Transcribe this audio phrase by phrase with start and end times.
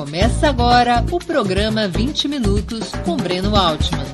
[0.00, 4.06] Começa agora o programa 20 Minutos com Breno Altman.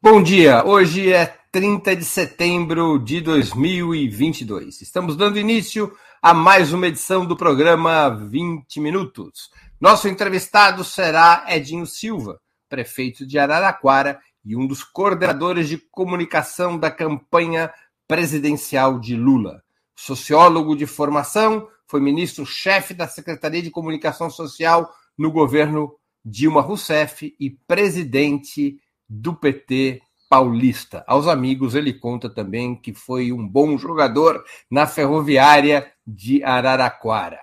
[0.00, 4.80] Bom dia, hoje é 30 de setembro de 2022.
[4.80, 9.50] Estamos dando início a mais uma edição do programa 20 Minutos.
[9.80, 16.88] Nosso entrevistado será Edinho Silva, prefeito de Araraquara e um dos coordenadores de comunicação da
[16.88, 17.74] campanha
[18.06, 19.60] presidencial de Lula.
[20.02, 27.50] Sociólogo de formação, foi ministro-chefe da Secretaria de Comunicação Social no governo Dilma Rousseff e
[27.50, 31.04] presidente do PT paulista.
[31.06, 37.38] Aos amigos, ele conta também que foi um bom jogador na Ferroviária de Araraquara.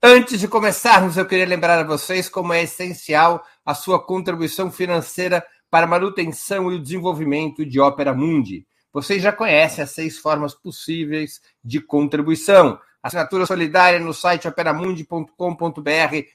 [0.00, 5.44] Antes de começarmos, eu queria lembrar a vocês como é essencial a sua contribuição financeira
[5.68, 8.64] para a manutenção e o desenvolvimento de Ópera Mundi.
[8.96, 12.80] Vocês já conhecem as seis formas possíveis de contribuição.
[13.02, 15.32] Assinatura solidária no site operamundi.com.br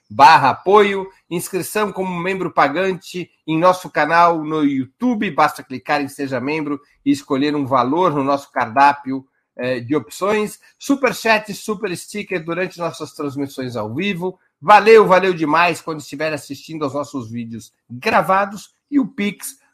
[0.07, 6.39] barra apoio, inscrição como membro pagante em nosso canal no YouTube, basta clicar em Seja
[6.39, 9.25] Membro e escolher um valor no nosso cardápio
[9.55, 14.37] eh, de opções, super chat, super sticker durante nossas transmissões ao vivo.
[14.61, 19.60] Valeu, valeu demais quando estiver assistindo aos nossos vídeos gravados e o Pix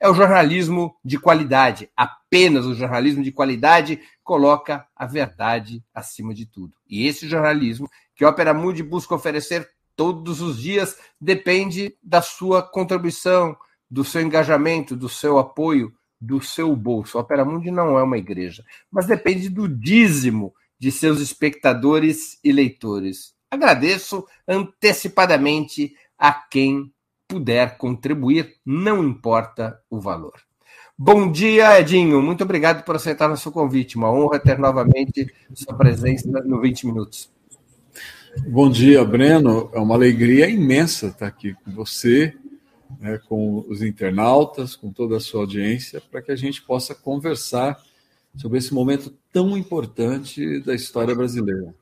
[0.00, 1.90] é o jornalismo de qualidade.
[1.96, 6.76] Apenas o jornalismo de qualidade coloca a verdade acima de tudo.
[6.88, 12.62] E esse jornalismo que a Opera Mundi busca oferecer todos os dias depende da sua
[12.62, 13.56] contribuição,
[13.90, 17.16] do seu engajamento, do seu apoio, do seu bolso.
[17.16, 22.52] A Opera Mundi não é uma igreja, mas depende do dízimo de seus espectadores e
[22.52, 23.34] leitores.
[23.50, 26.92] Agradeço antecipadamente a quem
[27.28, 30.34] puder contribuir, não importa o valor.
[30.98, 32.22] Bom dia, Edinho.
[32.22, 33.96] Muito obrigado por aceitar nosso convite.
[33.96, 37.30] Uma honra ter novamente sua presença no 20 Minutos.
[38.48, 39.70] Bom dia, Breno.
[39.74, 42.34] É uma alegria imensa estar aqui com você,
[42.98, 47.78] né, com os internautas, com toda a sua audiência, para que a gente possa conversar
[48.34, 51.74] sobre esse momento tão importante da história brasileira.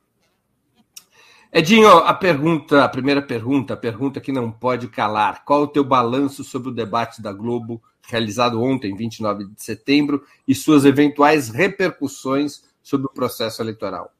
[1.57, 5.45] Edinho, a pergunta, a primeira pergunta, a pergunta que não pode calar.
[5.45, 10.53] Qual o teu balanço sobre o debate da Globo realizado ontem, 29 de setembro, e
[10.53, 14.11] suas eventuais repercussões sobre o processo eleitoral?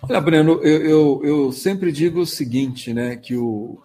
[0.00, 3.78] Olha, Breno, eu, eu, eu sempre digo o seguinte, né, que o,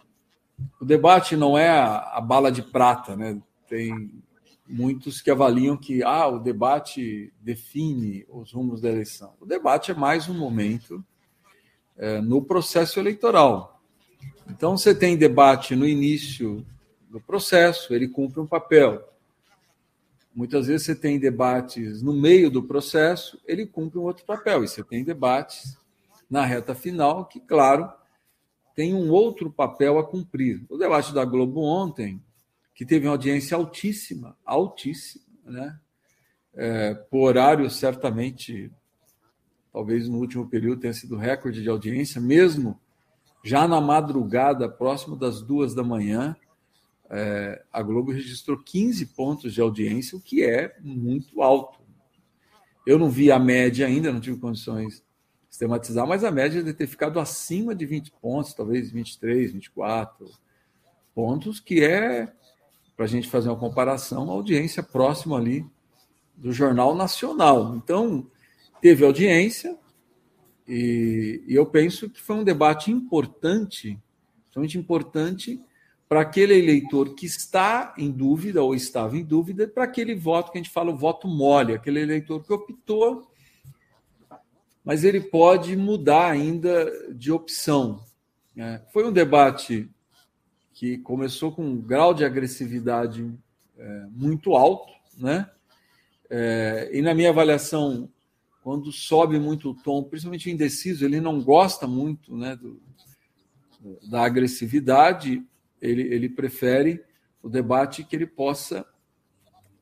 [0.80, 3.42] o debate não é a, a, bala de prata, né?
[3.68, 4.10] Tem
[4.66, 9.34] muitos que avaliam que ah, o debate define os rumos da eleição.
[9.42, 11.04] O debate é mais um momento
[11.98, 13.82] é, no processo eleitoral.
[14.50, 16.66] Então, você tem debate no início
[17.10, 19.14] do processo, ele cumpre um papel.
[20.34, 24.64] Muitas vezes você tem debates no meio do processo, ele cumpre um outro papel.
[24.64, 25.78] E você tem debates
[26.30, 27.92] na reta final, que, claro,
[28.76, 30.64] tem um outro papel a cumprir.
[30.70, 32.22] O debate da Globo ontem,
[32.76, 35.80] que teve uma audiência altíssima, altíssima, né?
[36.54, 38.72] É, por horário certamente
[39.78, 42.80] talvez no último período tenha sido recorde de audiência, mesmo
[43.44, 46.36] já na madrugada, próximo das duas da manhã,
[47.12, 51.78] é, a Globo registrou 15 pontos de audiência, o que é muito alto.
[52.88, 55.04] Eu não vi a média ainda, não tive condições de
[55.48, 60.28] sistematizar, mas a média deve ter ficado acima de 20 pontos, talvez 23, 24
[61.14, 62.34] pontos, que é,
[62.96, 65.64] para a gente fazer uma comparação, a audiência próxima ali
[66.36, 67.76] do Jornal Nacional.
[67.76, 68.28] Então,
[68.82, 69.78] teve audiência,
[70.68, 73.98] e, e, eu penso que foi um debate importante,
[74.46, 75.62] extremamente importante,
[76.10, 80.58] para aquele eleitor que está em dúvida ou estava em dúvida, para aquele voto que
[80.58, 83.30] a gente fala o voto mole, aquele eleitor que optou,
[84.84, 88.04] mas ele pode mudar ainda de opção.
[88.56, 88.82] Né?
[88.92, 89.90] Foi um debate
[90.74, 93.30] que começou com um grau de agressividade
[93.78, 95.50] é, muito alto, né?
[96.30, 98.10] É, e na minha avaliação
[98.68, 102.82] quando sobe muito o tom, principalmente o indeciso, ele não gosta muito né, do,
[104.10, 105.42] da agressividade,
[105.82, 107.02] ele, ele prefere
[107.42, 108.86] o debate que ele possa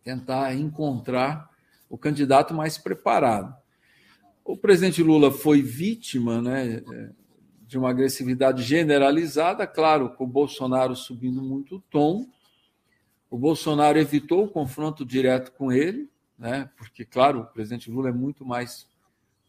[0.03, 1.49] tentar encontrar
[1.89, 3.55] o candidato mais preparado.
[4.43, 6.83] o presidente Lula foi vítima né,
[7.65, 12.27] de uma agressividade generalizada, claro, com o Bolsonaro subindo muito o tom.
[13.31, 18.13] O Bolsonaro evitou o confronto direto com ele, né, porque, claro, o presidente Lula é
[18.13, 18.87] muito mais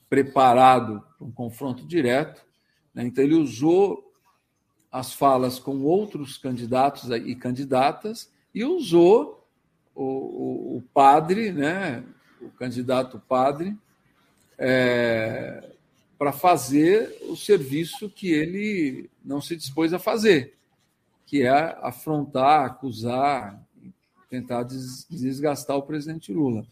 [0.08, 2.44] preparado para um confronto direto.
[2.94, 4.12] Né, então, ele usou
[4.90, 9.46] as falas com outros candidatos e candidatas e usou
[9.94, 12.04] o, o, o padre, né,
[12.40, 13.76] o candidato padre,
[14.58, 15.70] é,
[16.18, 20.56] para fazer o serviço que ele não se dispôs a fazer,
[21.26, 23.60] que é afrontar, acusar,
[24.30, 26.66] tentar desgastar o presidente Lula.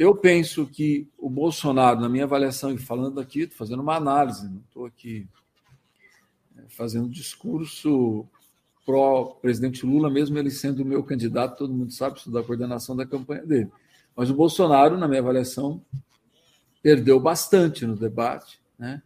[0.00, 4.48] Eu penso que o Bolsonaro, na minha avaliação, e falando aqui, estou fazendo uma análise,
[4.48, 5.28] não estou aqui
[6.56, 8.26] é, fazendo discurso
[8.86, 13.04] pró-presidente Lula, mesmo ele sendo o meu candidato, todo mundo sabe, isso da coordenação da
[13.04, 13.70] campanha dele.
[14.16, 15.84] Mas o Bolsonaro, na minha avaliação,
[16.82, 19.02] perdeu bastante no debate, né?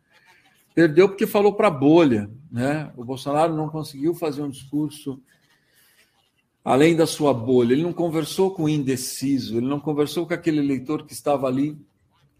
[0.77, 2.93] Perdeu porque falou para a bolha, né?
[2.97, 5.21] O Bolsonaro não conseguiu fazer um discurso
[6.65, 7.75] além da sua bolha.
[7.75, 11.79] Ele não conversou com o indeciso, ele não conversou com aquele eleitor que estava ali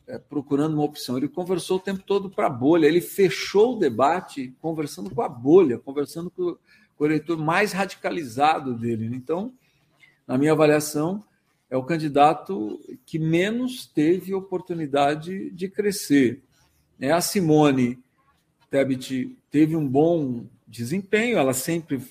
[0.07, 1.17] é, procurando uma opção.
[1.19, 2.87] Ele conversou o tempo todo para a bolha.
[2.87, 6.57] Ele fechou o debate conversando com a bolha, conversando com,
[6.97, 9.15] com o eleitor mais radicalizado dele.
[9.15, 9.53] Então,
[10.27, 11.23] na minha avaliação,
[11.69, 16.43] é o candidato que menos teve oportunidade de crescer.
[16.99, 17.99] É a Simone
[18.71, 22.03] Tebet teve um bom desempenho, ela sempre,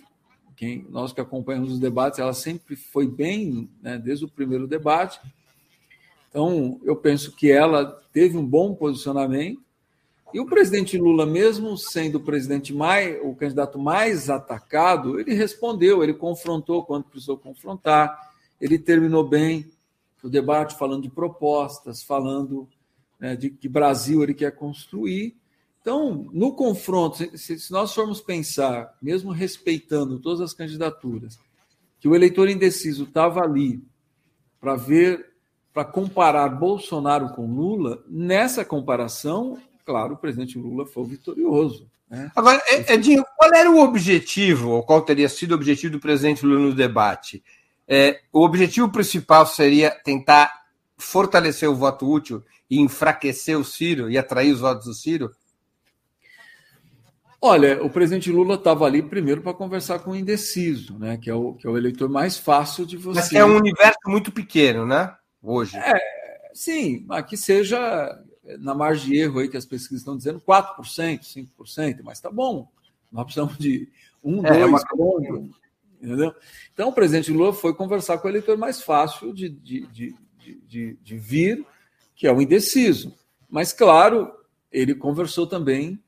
[0.55, 5.19] quem nós que acompanhamos os debates, ela sempre foi bem, né, desde o primeiro debate.
[6.29, 9.61] Então, eu penso que ela teve um bom posicionamento.
[10.33, 16.03] E o presidente Lula, mesmo sendo o presidente mais, o candidato mais atacado, ele respondeu,
[16.03, 18.33] ele confrontou quando precisou confrontar
[18.63, 19.69] ele terminou bem
[20.23, 22.65] o debate falando de propostas, falando
[23.19, 25.35] né, de que Brasil ele quer construir.
[25.83, 31.37] Então, no confronto, se, se nós formos pensar, mesmo respeitando todas as candidaturas,
[31.99, 33.83] que o eleitor indeciso estava ali
[34.61, 35.33] para ver,
[35.73, 41.91] para comparar Bolsonaro com Lula, nessa comparação, claro, o presidente Lula foi vitorioso.
[42.09, 42.31] Né?
[42.33, 46.61] Agora, Edinho, qual era o objetivo, ou qual teria sido o objetivo do presidente Lula
[46.61, 47.43] no debate?
[47.85, 50.49] É, o objetivo principal seria tentar
[50.97, 55.29] fortalecer o voto útil e enfraquecer o Ciro e atrair os votos do Ciro?
[57.45, 61.17] Olha, o presidente Lula estava ali primeiro para conversar com o indeciso, né?
[61.17, 63.19] Que é o, que é o eleitor mais fácil de você.
[63.19, 65.13] Mas é um universo muito pequeno, né?
[65.41, 65.75] Hoje.
[65.75, 65.93] É,
[66.53, 68.17] sim, mas que seja
[68.59, 71.19] na margem de erro aí que as pesquisas estão dizendo, 4%,
[71.57, 72.69] 5%, mas tá bom.
[73.11, 73.89] Nós precisamos de
[74.23, 74.81] um, é, dois é uma...
[76.01, 76.33] Entendeu?
[76.73, 80.15] Então, o presidente Lula foi conversar com o eleitor mais fácil de, de, de,
[80.65, 81.65] de, de vir,
[82.15, 83.13] que é o indeciso.
[83.49, 84.31] Mas, claro,
[84.71, 86.01] ele conversou também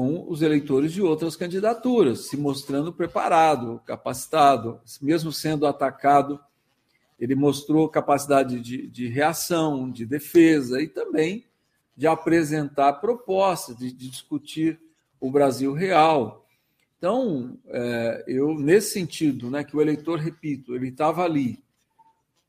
[0.00, 6.40] com os eleitores de outras candidaturas, se mostrando preparado, capacitado, mesmo sendo atacado,
[7.18, 11.44] ele mostrou capacidade de, de reação, de defesa e também
[11.94, 14.80] de apresentar propostas, de, de discutir
[15.20, 16.46] o Brasil real.
[16.96, 21.62] Então, é, eu, nesse sentido, né, que o eleitor, repito, ele estava ali,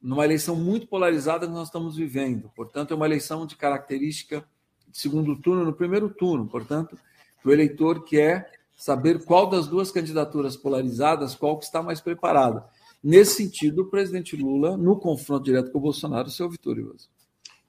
[0.01, 2.49] numa eleição muito polarizada que nós estamos vivendo.
[2.55, 4.41] Portanto, é uma eleição de característica
[4.87, 6.47] de segundo turno no primeiro turno.
[6.47, 6.97] Portanto,
[7.43, 12.65] o eleitor quer saber qual das duas candidaturas polarizadas, qual que está mais preparada.
[13.03, 17.09] Nesse sentido, o presidente Lula, no confronto direto com o Bolsonaro, saiu vitorioso.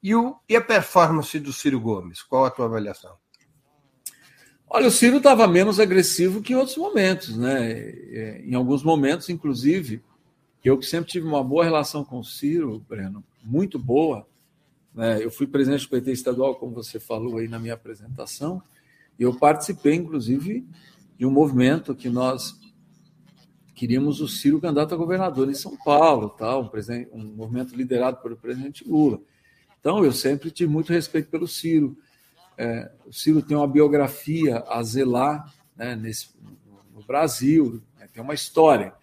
[0.03, 2.23] E, o, e a performance do Ciro Gomes?
[2.23, 3.15] Qual a tua avaliação?
[4.69, 7.73] Olha, o Ciro estava menos agressivo que em outros momentos, né?
[7.73, 10.03] É, em alguns momentos, inclusive,
[10.65, 14.27] eu que sempre tive uma boa relação com o Ciro, Breno, muito boa.
[14.95, 15.23] Né?
[15.23, 18.63] Eu fui presidente do PT estadual, como você falou aí na minha apresentação,
[19.19, 20.67] eu participei, inclusive,
[21.19, 22.61] de um movimento que nós
[23.75, 28.37] queríamos o Ciro candidato a governador em São Paulo, tal, um, um movimento liderado pelo
[28.37, 29.21] presidente Lula.
[29.81, 31.97] Então, eu sempre tive muito respeito pelo Ciro.
[32.57, 36.29] É, o Ciro tem uma biografia a zelar né, nesse,
[36.95, 38.95] no Brasil, né, tem uma história.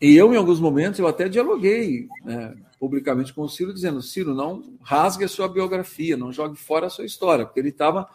[0.00, 4.34] E eu, em alguns momentos, eu até dialoguei né, publicamente com o Ciro, dizendo: Ciro,
[4.34, 8.08] não rasgue a sua biografia, não jogue fora a sua história, porque ele estava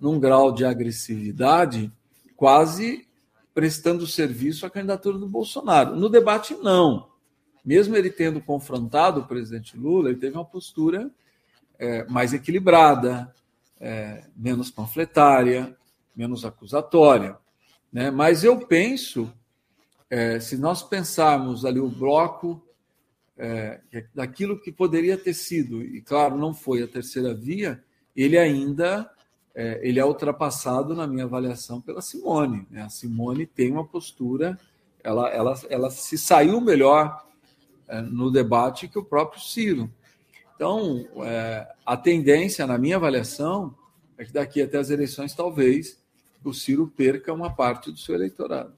[0.00, 1.92] num grau de agressividade
[2.36, 3.06] quase
[3.52, 5.96] prestando serviço à candidatura do Bolsonaro.
[5.96, 7.08] No debate, não.
[7.64, 11.10] Mesmo ele tendo confrontado o presidente Lula, ele teve uma postura
[11.78, 13.34] é, mais equilibrada,
[13.80, 15.76] é, menos panfletária,
[16.14, 17.36] menos acusatória.
[17.92, 18.10] Né?
[18.10, 19.32] Mas eu penso,
[20.08, 22.62] é, se nós pensarmos ali o bloco
[23.36, 23.80] é,
[24.14, 27.82] daquilo que poderia ter sido, e claro, não foi a terceira via,
[28.14, 29.10] ele ainda
[29.58, 32.64] é, ele é ultrapassado na minha avaliação pela Simone.
[32.70, 32.82] Né?
[32.82, 34.56] A Simone tem uma postura,
[35.02, 37.26] ela, ela, ela se saiu melhor
[37.88, 39.92] é, no debate que o próprio Ciro.
[40.54, 43.74] Então, é, a tendência, na minha avaliação,
[44.16, 46.00] é que daqui até as eleições, talvez,
[46.44, 48.72] o Ciro perca uma parte do seu eleitorado.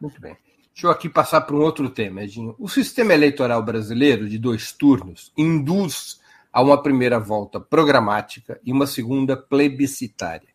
[0.00, 0.36] Muito bem.
[0.74, 2.56] Deixa eu aqui passar para um outro tema, Edinho.
[2.58, 6.20] O sistema eleitoral brasileiro de dois turnos induz
[6.52, 10.48] a uma primeira volta programática e uma segunda plebiscitária.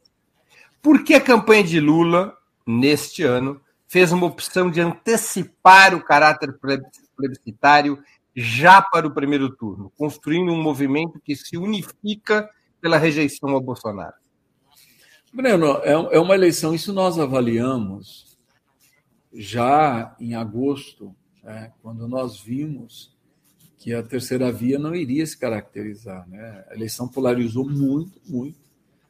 [0.82, 2.36] Por que a campanha de Lula,
[2.66, 6.58] neste ano, fez uma opção de antecipar o caráter
[7.16, 8.04] plebiscitário
[8.36, 12.50] já para o primeiro turno, construindo um movimento que se unifica
[12.82, 14.16] pela rejeição ao Bolsonaro?
[15.32, 18.38] Breno, é, é uma eleição, isso nós avaliamos
[19.34, 23.13] já em agosto, né, quando nós vimos
[23.84, 26.26] que a terceira via não iria se caracterizar.
[26.30, 26.64] Né?
[26.72, 28.58] A eleição polarizou muito, muito.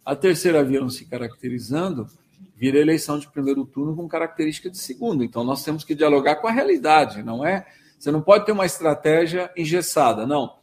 [0.03, 2.07] A terceira via não se caracterizando,
[2.55, 5.23] vira eleição de primeiro turno com característica de segundo.
[5.23, 7.67] Então nós temos que dialogar com a realidade, não é?
[7.99, 10.55] Você não pode ter uma estratégia engessada, não.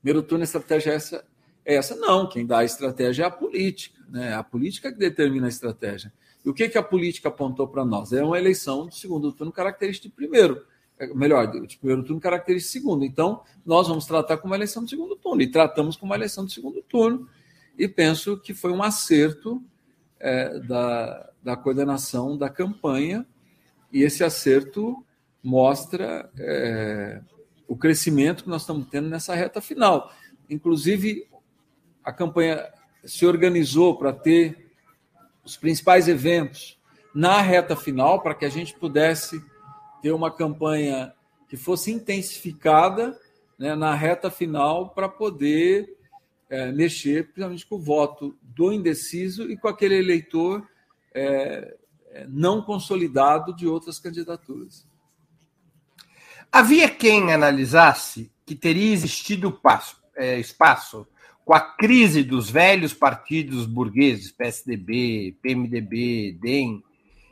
[0.00, 1.24] Primeiro turno a estratégia é essa,
[1.62, 1.94] é essa.
[1.94, 4.30] Não, quem dá a estratégia é a política, né?
[4.30, 6.10] É a política que determina a estratégia.
[6.42, 8.14] E o que, que a política apontou para nós?
[8.14, 10.64] É uma eleição de segundo turno característica de primeiro.
[10.98, 13.04] É, melhor, de primeiro turno característica de segundo.
[13.04, 15.40] Então, nós vamos tratar como uma eleição de segundo turno.
[15.42, 17.28] E tratamos como uma eleição de segundo turno.
[17.78, 19.62] E penso que foi um acerto
[20.18, 23.24] é, da, da coordenação da campanha.
[23.92, 25.04] E esse acerto
[25.42, 27.20] mostra é,
[27.68, 30.12] o crescimento que nós estamos tendo nessa reta final.
[30.50, 31.28] Inclusive,
[32.02, 32.66] a campanha
[33.04, 34.72] se organizou para ter
[35.44, 36.76] os principais eventos
[37.14, 39.42] na reta final, para que a gente pudesse
[40.00, 41.12] ter uma campanha
[41.48, 43.18] que fosse intensificada
[43.58, 45.96] né, na reta final para poder
[46.48, 50.66] é, mexer, principalmente com o voto do indeciso e com aquele eleitor
[51.14, 51.76] é,
[52.10, 54.86] é não consolidado de outras candidaturas.
[56.50, 61.06] Havia quem analisasse que teria existido passo, é, espaço
[61.44, 66.82] com a crise dos velhos partidos burgueses, PSDB, PMDB, DEM,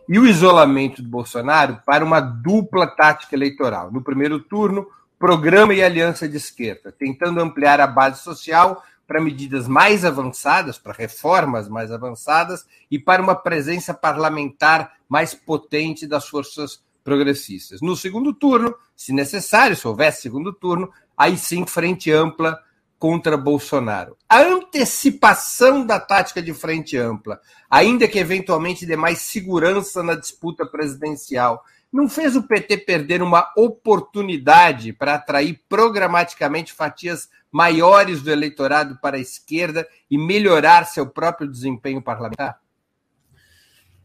[0.08, 3.90] e o isolamento do Bolsonaro para uma dupla tática eleitoral.
[3.90, 4.86] No primeiro turno,
[5.18, 10.92] programa e aliança de esquerda, tentando ampliar a base social para medidas mais avançadas, para
[10.92, 17.80] reformas mais avançadas e para uma presença parlamentar mais potente das forças progressistas.
[17.80, 22.58] No segundo turno, se necessário, se houvesse segundo turno, aí sim frente ampla
[22.98, 24.16] contra Bolsonaro.
[24.28, 30.64] A antecipação da tática de frente ampla, ainda que eventualmente dê mais segurança na disputa
[30.66, 31.62] presidencial,
[31.92, 39.16] não fez o PT perder uma oportunidade para atrair programaticamente fatias maiores do eleitorado para
[39.16, 42.60] a esquerda e melhorar seu próprio desempenho parlamentar?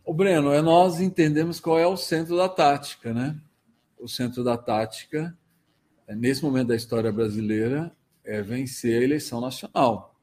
[0.05, 3.35] O Breno, é nós entendemos qual é o centro da tática, né?
[3.99, 5.37] O centro da tática,
[6.07, 7.95] é, nesse momento da história brasileira,
[8.31, 10.15] é vencer a eleição nacional.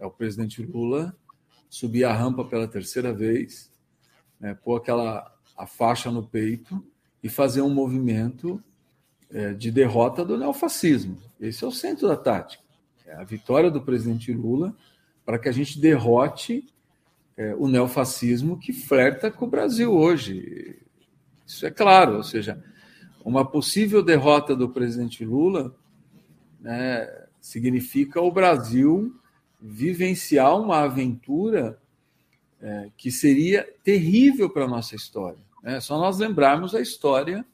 [0.00, 1.16] É o presidente Lula
[1.70, 3.70] subir a rampa pela terceira vez,
[4.40, 6.84] né, pôr aquela a faixa no peito
[7.22, 8.62] e fazer um movimento
[9.30, 11.18] é, de derrota do neofascismo.
[11.40, 12.62] Esse é o centro da tática.
[13.06, 14.76] É a vitória do presidente Lula
[15.24, 16.66] para que a gente derrote
[17.36, 20.82] é, o neofascismo que flerta com o Brasil hoje.
[21.46, 22.62] Isso é claro, ou seja,
[23.24, 25.74] uma possível derrota do presidente Lula
[26.60, 29.14] né, significa o Brasil
[29.60, 31.78] vivenciar uma aventura
[32.60, 35.38] é, que seria terrível para a nossa história.
[35.62, 37.46] É só nós lembrarmos a história,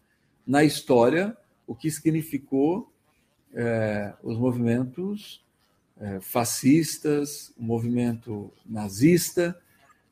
[0.47, 2.91] na história, o que significou
[3.53, 5.45] é, os movimentos
[6.01, 9.61] é, fascistas, o movimento nazista,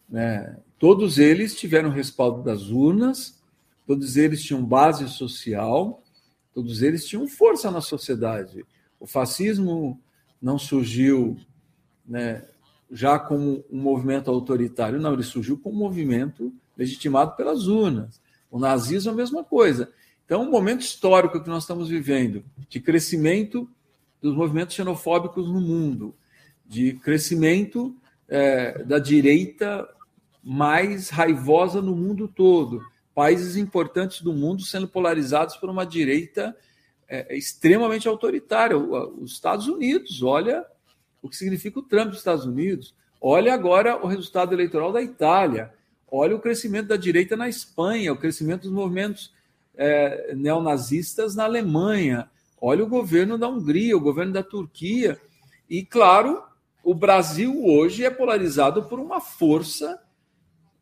[0.06, 0.58] né?
[0.78, 3.40] todos eles tiveram respaldo das urnas,
[3.87, 6.02] todos eles tinham base social,
[6.54, 8.62] todos eles tinham força na sociedade.
[9.00, 9.99] O fascismo
[10.40, 11.37] não surgiu
[12.07, 12.45] né,
[12.90, 18.21] já como um movimento autoritário, não, ele surgiu como um movimento legitimado pelas urnas.
[18.50, 19.90] O nazismo é a mesma coisa.
[20.25, 23.69] Então, um momento histórico que nós estamos vivendo, de crescimento
[24.21, 26.14] dos movimentos xenofóbicos no mundo,
[26.66, 27.97] de crescimento
[28.28, 29.88] é, da direita
[30.42, 32.80] mais raivosa no mundo todo,
[33.14, 36.57] países importantes do mundo sendo polarizados por uma direita
[37.11, 38.79] é, é extremamente autoritária.
[38.79, 40.64] Os Estados Unidos, olha
[41.21, 42.95] o que significa o Trump dos Estados Unidos.
[43.21, 45.75] Olha agora o resultado eleitoral da Itália.
[46.11, 49.33] Olha o crescimento da direita na Espanha, o crescimento dos movimentos
[49.76, 52.31] é, neonazistas na Alemanha.
[52.61, 55.21] Olha o governo da Hungria, o governo da Turquia.
[55.69, 56.43] E, claro,
[56.83, 60.00] o Brasil hoje é polarizado por uma força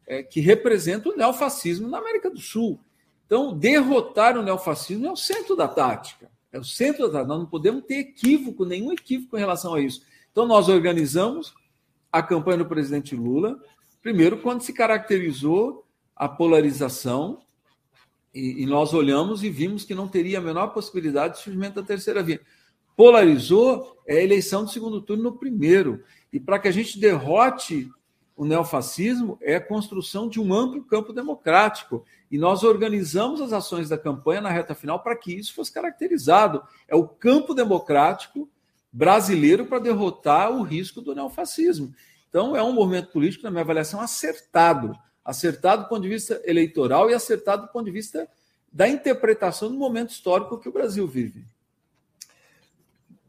[0.06, 2.78] é, que representa o neofascismo na América do Sul.
[3.28, 6.30] Então, derrotar o neofascismo é o centro da tática.
[6.50, 7.28] É o centro da tática.
[7.28, 10.02] Nós não podemos ter equívoco, nenhum equívoco em relação a isso.
[10.32, 11.52] Então, nós organizamos
[12.10, 13.60] a campanha do presidente Lula,
[14.00, 15.84] primeiro, quando se caracterizou
[16.16, 17.42] a polarização,
[18.34, 21.86] e, e nós olhamos e vimos que não teria a menor possibilidade de surgimento da
[21.86, 22.40] terceira via.
[22.96, 26.02] Polarizou é a eleição do segundo turno no primeiro.
[26.32, 27.90] E para que a gente derrote
[28.38, 32.04] o neofascismo, é a construção de um amplo campo democrático.
[32.30, 36.62] E nós organizamos as ações da campanha na reta final para que isso fosse caracterizado.
[36.86, 38.48] É o campo democrático
[38.92, 41.92] brasileiro para derrotar o risco do neofascismo.
[42.28, 44.96] Então, é um movimento político, na minha avaliação, acertado.
[45.24, 48.28] Acertado do ponto de vista eleitoral e acertado do ponto de vista
[48.72, 51.44] da interpretação do momento histórico que o Brasil vive.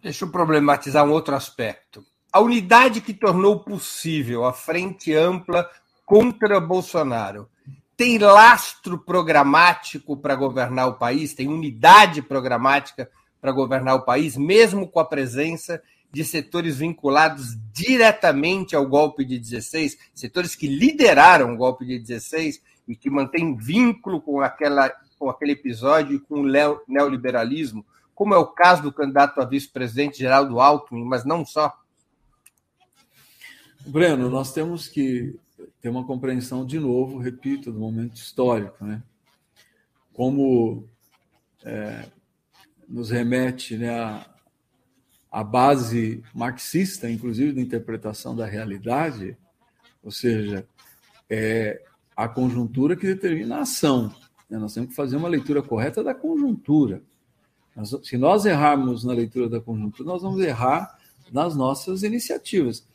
[0.04, 2.06] Deixa eu problematizar um outro aspecto.
[2.32, 5.68] A unidade que tornou possível a frente ampla
[6.06, 7.50] contra Bolsonaro
[7.98, 11.34] tem lastro programático para governar o país?
[11.34, 13.10] Tem unidade programática
[13.42, 15.82] para governar o país, mesmo com a presença
[16.12, 22.62] de setores vinculados diretamente ao golpe de 16, setores que lideraram o golpe de 16
[22.88, 27.84] e que mantêm vínculo com, aquela, com aquele episódio e com o neoliberalismo,
[28.14, 31.74] como é o caso do candidato a vice-presidente Geraldo Alckmin, mas não só?
[33.90, 35.36] Breno, nós temos que
[35.82, 39.02] ter uma compreensão, de novo, repito, do momento histórico, né?
[40.14, 40.86] Como
[41.64, 42.06] é,
[42.88, 44.26] nos remete né, a,
[45.32, 49.36] a base marxista, inclusive, da interpretação da realidade,
[50.04, 50.68] ou seja,
[51.30, 51.82] é
[52.16, 54.14] a conjuntura que determina a ação.
[54.50, 54.58] Né?
[54.60, 57.02] Nós temos que fazer uma leitura correta da conjuntura.
[58.04, 61.00] Se nós errarmos na leitura da conjuntura, nós vamos errar
[61.32, 62.86] nas nossas iniciativas.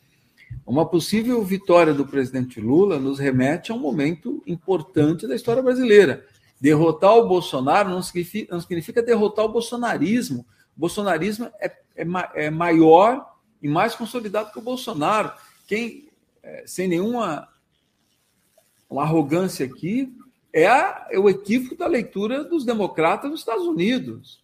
[0.66, 6.24] Uma possível vitória do presidente Lula nos remete a um momento importante da história brasileira.
[6.60, 10.46] Derrotar o Bolsonaro não significa, não significa derrotar o bolsonarismo.
[10.76, 15.32] O bolsonarismo é, é, é maior e mais consolidado que o Bolsonaro.
[15.66, 16.08] Quem,
[16.42, 17.48] é, sem nenhuma
[18.88, 20.14] uma arrogância aqui,
[20.52, 24.40] é, a, é o equívoco da leitura dos democratas nos Estados Unidos.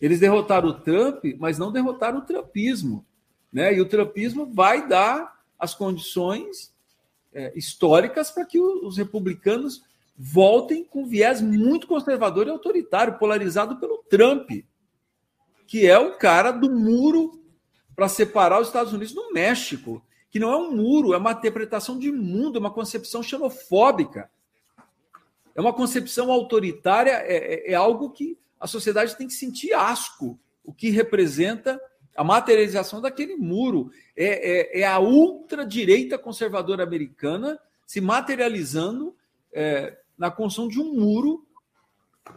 [0.00, 3.06] Eles derrotaram o Trump, mas não derrotaram o trumpismo.
[3.52, 3.74] Né?
[3.74, 5.31] E o trumpismo vai dar
[5.62, 6.74] as condições
[7.32, 9.84] é, históricas para que os republicanos
[10.18, 14.50] voltem com viés muito conservador e autoritário, polarizado pelo Trump,
[15.64, 17.40] que é o cara do muro
[17.94, 21.96] para separar os Estados Unidos do México, que não é um muro, é uma interpretação
[21.96, 24.28] de mundo, é uma concepção xenofóbica.
[25.54, 30.36] É uma concepção autoritária, é, é, é algo que a sociedade tem que sentir asco,
[30.64, 31.80] o que representa
[32.16, 33.90] a materialização daquele muro.
[34.16, 39.14] É, é, é a ultradireita conservadora americana se materializando
[39.52, 41.46] é, na construção de um muro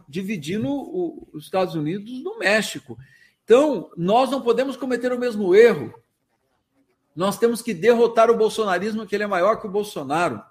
[0.08, 2.98] dividindo o, os Estados Unidos do México.
[3.44, 5.94] Então, nós não podemos cometer o mesmo erro.
[7.16, 10.44] Nós temos que derrotar o bolsonarismo, que ele é maior que o Bolsonaro.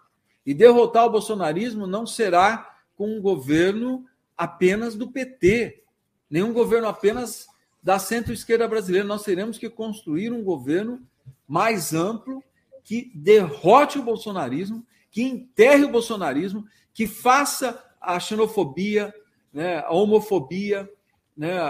[0.46, 4.06] E derrotar o bolsonarismo não será com um governo
[4.36, 5.82] apenas do PT,
[6.30, 7.46] nenhum governo apenas
[7.84, 9.06] da centro-esquerda brasileira.
[9.06, 11.06] Nós teremos que construir um governo
[11.46, 12.42] mais amplo
[12.82, 19.14] que derrote o bolsonarismo, que enterre o bolsonarismo, que faça a xenofobia,
[19.52, 20.90] né, a homofobia,
[21.36, 21.60] né,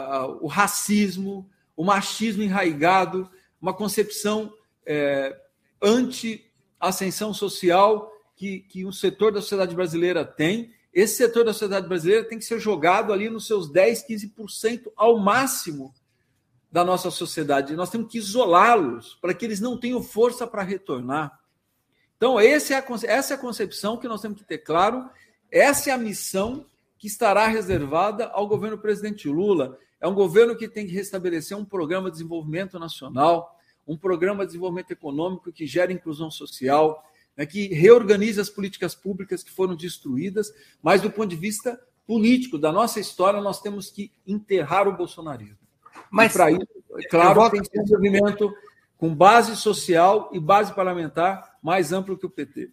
[0.40, 3.28] o racismo, o machismo enraigado,
[3.60, 4.52] uma concepção
[4.86, 5.36] é,
[5.82, 10.72] anti-ascensão social que, que um setor da sociedade brasileira tem.
[10.92, 15.18] Esse setor da sociedade brasileira tem que ser jogado ali nos seus 10, 15% ao
[15.18, 15.92] máximo
[16.74, 17.76] da nossa sociedade.
[17.76, 21.38] Nós temos que isolá-los para que eles não tenham força para retornar.
[22.16, 22.76] Então, é essa é
[23.36, 25.08] a concepção que nós temos que ter claro.
[25.52, 26.66] Essa é a missão
[26.98, 29.78] que estará reservada ao governo presidente Lula.
[30.00, 33.56] É um governo que tem que restabelecer um programa de desenvolvimento nacional,
[33.86, 37.04] um programa de desenvolvimento econômico que gere inclusão social,
[37.36, 42.58] né, que reorganize as políticas públicas que foram destruídas, mas do ponto de vista político,
[42.58, 45.63] da nossa história, nós temos que enterrar o bolsonarismo.
[46.10, 46.66] Mas para isso,
[46.98, 48.54] é claro, tem que ser um movimento
[48.96, 52.70] com base social e base parlamentar mais amplo que o PT.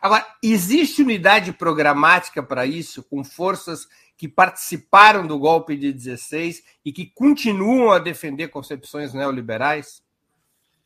[0.00, 6.92] Agora, existe unidade programática para isso, com forças que participaram do golpe de 16 e
[6.92, 10.02] que continuam a defender concepções neoliberais?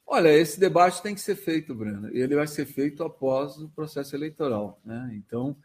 [0.07, 2.09] Olha, esse debate tem que ser feito, Breno.
[2.13, 4.81] Ele vai ser feito após o processo eleitoral.
[4.85, 5.13] Né?
[5.15, 5.57] Então,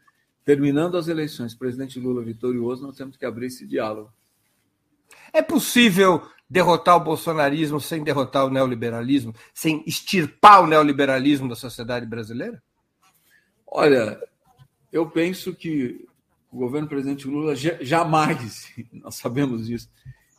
[0.44, 4.12] terminando as eleições, presidente Lula vitorioso, nós temos que abrir esse diálogo.
[5.32, 12.04] É possível derrotar o bolsonarismo sem derrotar o neoliberalismo, sem extirpar o neoliberalismo da sociedade
[12.04, 12.62] brasileira?
[13.66, 14.20] Olha,
[14.92, 16.06] eu penso que
[16.52, 19.88] o governo presidente Lula jamais, nós sabemos disso,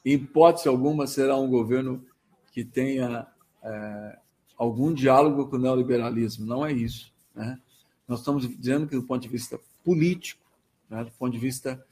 [0.05, 2.05] em hipótese alguma será um governo
[2.51, 3.25] que tenha
[3.63, 4.17] é,
[4.55, 6.45] algum diálogo com o neoliberalismo.
[6.45, 7.11] Não é isso.
[7.33, 7.59] Né?
[8.07, 10.43] Nós estamos dizendo que, do ponto de vista político,
[10.89, 11.83] né, do ponto de vista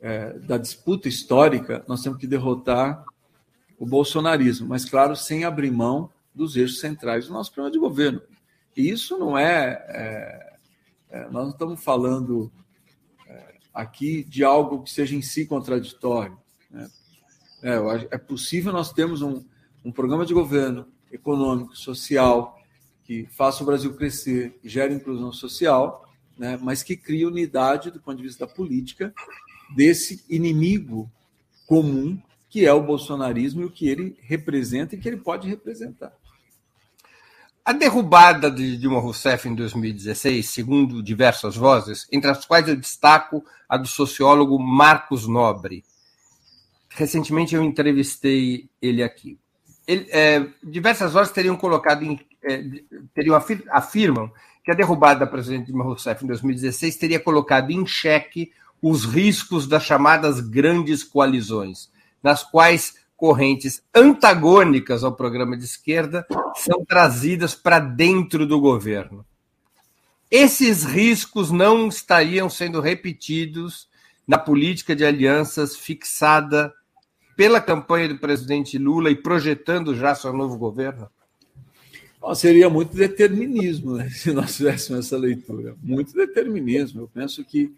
[0.00, 3.04] é, da disputa histórica, nós temos que derrotar
[3.78, 8.20] o bolsonarismo, mas, claro, sem abrir mão dos eixos centrais do nosso programa de governo.
[8.76, 9.84] E isso não é.
[9.88, 10.56] é,
[11.10, 12.50] é nós não estamos falando
[13.26, 16.38] é, aqui de algo que seja em si contraditório.
[16.70, 16.88] Né?
[17.62, 17.76] É,
[18.12, 19.44] é possível nós termos um,
[19.84, 22.58] um programa de governo econômico, social,
[23.04, 26.04] que faça o Brasil crescer e gere inclusão social,
[26.36, 29.14] né, mas que crie unidade do ponto de vista da política
[29.74, 31.10] desse inimigo
[31.66, 36.12] comum que é o bolsonarismo e o que ele representa e que ele pode representar.
[37.62, 43.44] A derrubada de Dilma Rousseff em 2016, segundo diversas vozes, entre as quais eu destaco
[43.68, 45.84] a do sociólogo Marcos Nobre.
[46.88, 49.38] Recentemente eu entrevistei ele aqui.
[49.86, 52.62] Ele, é, diversas vozes teriam colocado em, é,
[53.14, 54.32] teriam afir, afirmam
[54.64, 59.66] que a derrubada da presidente Dilma Rousseff em 2016 teria colocado em xeque os riscos
[59.66, 61.90] das chamadas grandes coalizões,
[62.22, 69.24] nas quais correntes antagônicas ao programa de esquerda são trazidas para dentro do governo.
[70.30, 73.88] Esses riscos não estariam sendo repetidos
[74.26, 76.72] na política de alianças fixada
[77.36, 81.08] pela campanha do presidente Lula e projetando já seu novo governo?
[82.34, 85.76] seria muito determinismo né, se nós tivéssemos essa leitura.
[85.80, 87.02] Muito determinismo.
[87.02, 87.72] Eu penso que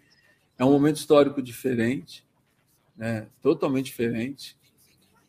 [0.59, 2.27] é um momento histórico diferente,
[2.95, 4.57] né, totalmente diferente.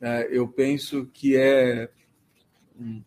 [0.01, 1.88] É, eu penso que é.
[2.79, 3.03] Um,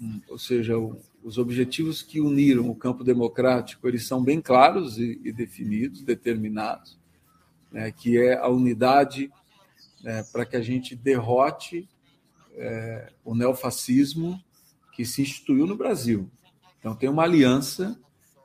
[0.00, 0.74] um, ou seja,
[1.22, 6.98] os objetivos que uniram o campo democrático eles são bem claros e, e definidos, determinados,
[7.70, 9.30] né, que é a unidade
[10.04, 11.88] é, para que a gente derrote
[12.56, 14.42] é, o neofascismo
[14.92, 16.30] que se instituiu no Brasil.
[16.78, 17.98] Então, tem uma aliança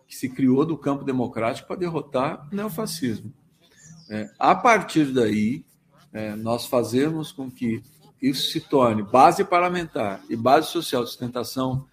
[0.10, 3.32] que se criou do campo democrático para derrotar o neofascismo.
[4.10, 5.64] É, a partir daí,
[6.12, 7.84] é, nós fazemos com que
[8.20, 11.86] isso se torne base parlamentar e base social de sustentação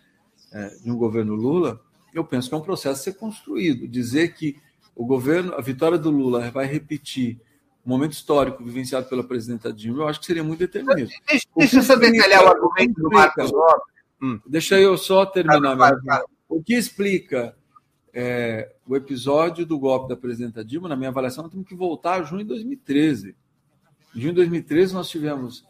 [0.50, 1.78] é, de um governo Lula,
[2.14, 3.86] eu penso que é um processo a ser construído.
[3.86, 4.56] Dizer que
[4.94, 7.38] o governo, a vitória do Lula vai repetir
[7.84, 11.14] o momento histórico vivenciado pela presidenta Dilma, eu acho que seria muito determinante.
[11.28, 13.52] Deixa, deixa eu só detalhar o argumento do Marcos
[14.22, 14.40] Hum.
[14.46, 15.76] Deixa eu só terminar.
[15.76, 16.24] Claro, claro.
[16.48, 17.54] O que explica
[18.18, 22.14] é, o episódio do golpe da presidenta Dilma, na minha avaliação, nós temos que voltar
[22.14, 23.36] a junho de 2013.
[24.14, 25.66] Em junho de 2013, nós tivemos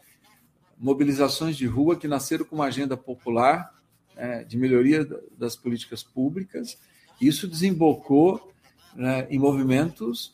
[0.79, 3.75] mobilizações de rua que nasceram com uma agenda popular
[4.15, 5.05] é, de melhoria
[5.37, 6.77] das políticas públicas.
[7.19, 8.53] Isso desembocou
[8.95, 10.33] né, em movimentos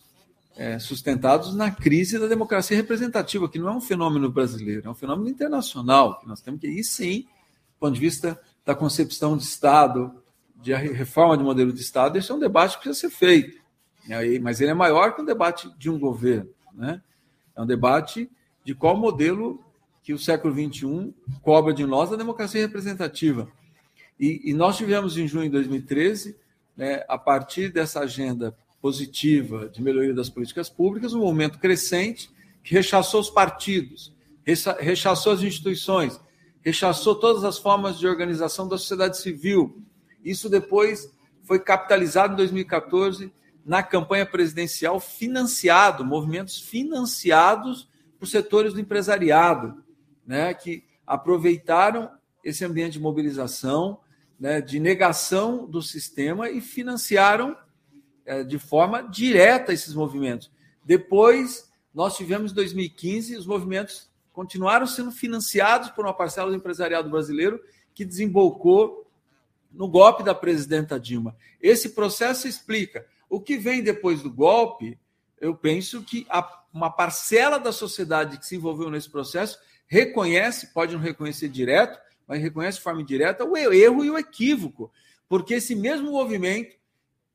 [0.55, 4.93] é, sustentados na crise da democracia representativa, que não é um fenômeno brasileiro, é um
[4.93, 9.45] fenômeno internacional, que nós temos que ir sim, do ponto de vista da concepção de
[9.45, 10.22] Estado,
[10.63, 13.61] de reforma de modelo de Estado, esse é um debate que precisa ser feito.
[14.41, 16.49] Mas ele é maior que um debate de um governo.
[16.73, 17.01] Né?
[17.55, 18.29] É um debate
[18.63, 19.63] de qual modelo
[20.01, 23.47] que o século XXI cobra de nós a democracia representativa.
[24.19, 26.37] E, e nós tivemos em junho de 2013,
[26.75, 32.29] né, a partir dessa agenda positiva de melhoria das políticas públicas, um movimento crescente
[32.63, 34.13] que rechaçou os partidos,
[34.79, 36.19] rechaçou as instituições,
[36.61, 39.81] rechaçou todas as formas de organização da sociedade civil.
[40.23, 41.11] Isso depois
[41.43, 43.31] foi capitalizado em 2014
[43.65, 49.83] na campanha presidencial, financiado, movimentos financiados por setores do empresariado,
[50.25, 52.09] né, que aproveitaram
[52.43, 53.99] esse ambiente de mobilização,
[54.39, 57.55] né, de negação do sistema e financiaram
[58.25, 60.51] é, de forma direta esses movimentos.
[60.83, 67.09] Depois, nós tivemos em 2015, os movimentos continuaram sendo financiados por uma parcela do empresariado
[67.09, 67.61] brasileiro
[67.93, 69.02] que desembocou
[69.73, 71.35] no golpe da presidenta Dilma.
[71.61, 73.05] Esse processo explica.
[73.29, 74.97] O que vem depois do golpe,
[75.41, 76.27] eu penso que
[76.71, 79.57] uma parcela da sociedade que se envolveu nesse processo
[79.87, 84.91] reconhece, pode não reconhecer direto, mas reconhece de forma indireta o erro e o equívoco.
[85.27, 86.75] Porque esse mesmo movimento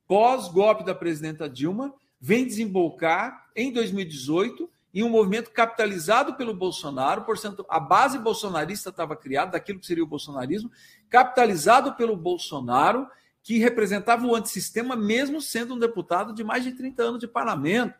[0.09, 7.65] pós-golpe da presidenta Dilma, vem desembocar em 2018 em um movimento capitalizado pelo Bolsonaro, portanto,
[7.69, 10.73] a base bolsonarista estava criada, daquilo que seria o bolsonarismo,
[11.09, 13.09] capitalizado pelo Bolsonaro,
[13.43, 17.95] que representava o antissistema, mesmo sendo um deputado de mais de 30 anos de parlamento.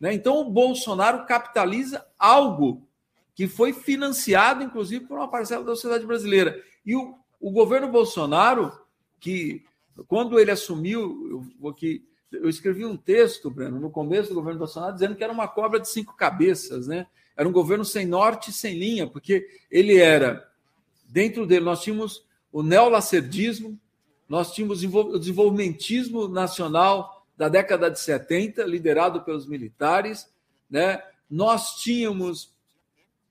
[0.00, 0.14] Né?
[0.14, 2.86] Então, o Bolsonaro capitaliza algo
[3.34, 6.62] que foi financiado, inclusive, por uma parcela da sociedade brasileira.
[6.86, 8.72] E o, o governo Bolsonaro,
[9.20, 9.64] que
[10.06, 14.94] quando ele assumiu, eu aqui eu escrevi um texto, Breno, no começo do governo Bolsonaro,
[14.94, 17.06] dizendo que era uma cobra de cinco cabeças, né?
[17.36, 20.48] Era um governo sem norte e sem linha, porque ele era,
[21.04, 22.24] dentro dele, nós tínhamos
[22.54, 23.76] o neolacerdismo,
[24.28, 30.32] nós tínhamos o desenvolvimentismo nacional da década de 70, liderado pelos militares,
[30.70, 31.02] né?
[31.28, 32.54] Nós tínhamos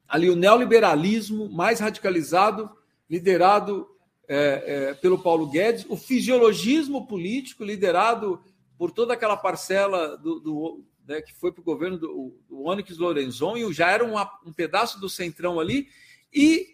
[0.10, 2.70] ali o neoliberalismo mais radicalizado,
[3.10, 3.88] liderado
[4.28, 8.44] é, é, pelo Paulo Guedes, o fisiologismo político, liderado
[8.78, 12.98] por toda aquela parcela do, do né, que foi para o governo do, do Onyx
[12.98, 15.88] Lorenzon, e já era um pedaço do centrão ali,
[16.34, 16.73] e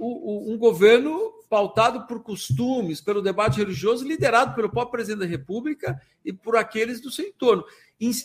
[0.00, 5.26] o, o, um governo pautado por costumes, pelo debate religioso, liderado pelo próprio presidente da
[5.26, 7.64] República e por aqueles do seu entorno.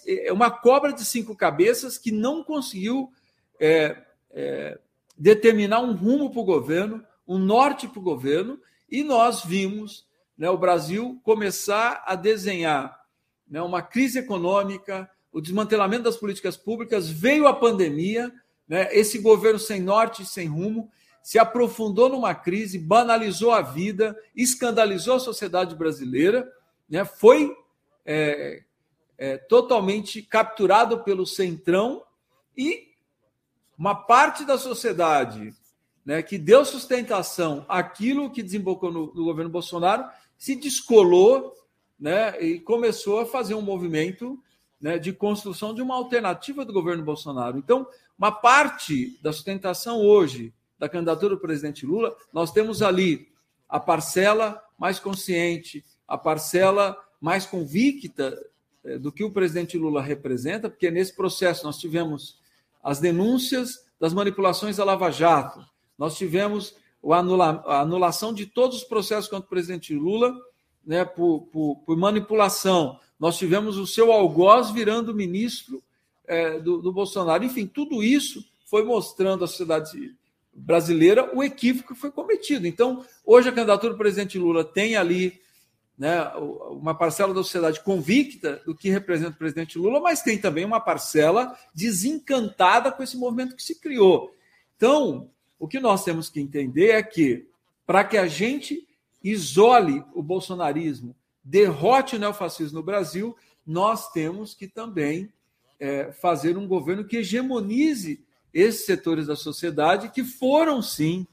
[0.07, 3.11] É uma cobra de cinco cabeças que não conseguiu
[3.59, 4.79] é, é,
[5.17, 8.57] determinar um rumo para o governo, um norte para o governo,
[8.89, 10.05] e nós vimos
[10.37, 12.97] né, o Brasil começar a desenhar
[13.45, 18.31] né, uma crise econômica, o desmantelamento das políticas públicas, veio a pandemia,
[18.65, 20.89] né, esse governo sem norte sem rumo
[21.25, 26.47] se aprofundou numa crise, banalizou a vida, escandalizou a sociedade brasileira,
[26.87, 27.51] né, foi
[28.05, 28.61] é,
[29.17, 32.03] é, totalmente capturado pelo centrão
[32.55, 32.89] e
[33.75, 35.51] uma parte da sociedade
[36.05, 40.07] né, que deu sustentação àquilo que desembocou no, no governo Bolsonaro
[40.37, 41.55] se descolou
[41.99, 44.39] né, e começou a fazer um movimento
[44.79, 47.57] né, de construção de uma alternativa do governo Bolsonaro.
[47.57, 53.27] Então, uma parte da sustentação hoje da candidatura do presidente Lula, nós temos ali
[53.67, 58.37] a parcela mais consciente, a parcela mais convicta
[58.83, 62.39] eh, do que o presidente Lula representa, porque nesse processo nós tivemos
[62.83, 65.65] as denúncias das manipulações da Lava Jato,
[65.97, 66.75] nós tivemos
[67.67, 70.35] a anulação de todos os processos contra o presidente Lula
[70.85, 72.99] né, por, por, por manipulação.
[73.19, 75.81] Nós tivemos o seu algoz virando ministro
[76.27, 77.43] é, do, do, Bolsonaro.
[77.43, 80.15] Enfim, tudo isso foi mostrando à sociedade
[80.55, 82.65] brasileira o equívoco que foi cometido.
[82.65, 85.41] Então, hoje a candidatura do presidente Lula tem ali
[85.97, 86.25] né,
[86.69, 90.79] uma parcela da sociedade convicta do que representa o presidente Lula, mas tem também uma
[90.79, 94.33] parcela desencantada com esse movimento que se criou.
[94.77, 97.47] Então, o que nós temos que entender é que,
[97.85, 98.87] para que a gente
[99.23, 105.31] isole o bolsonarismo, derrote o neofascismo no Brasil, nós temos que também
[105.79, 108.23] é, fazer um governo que hegemonize
[108.55, 111.27] esses setores da sociedade que foram sim,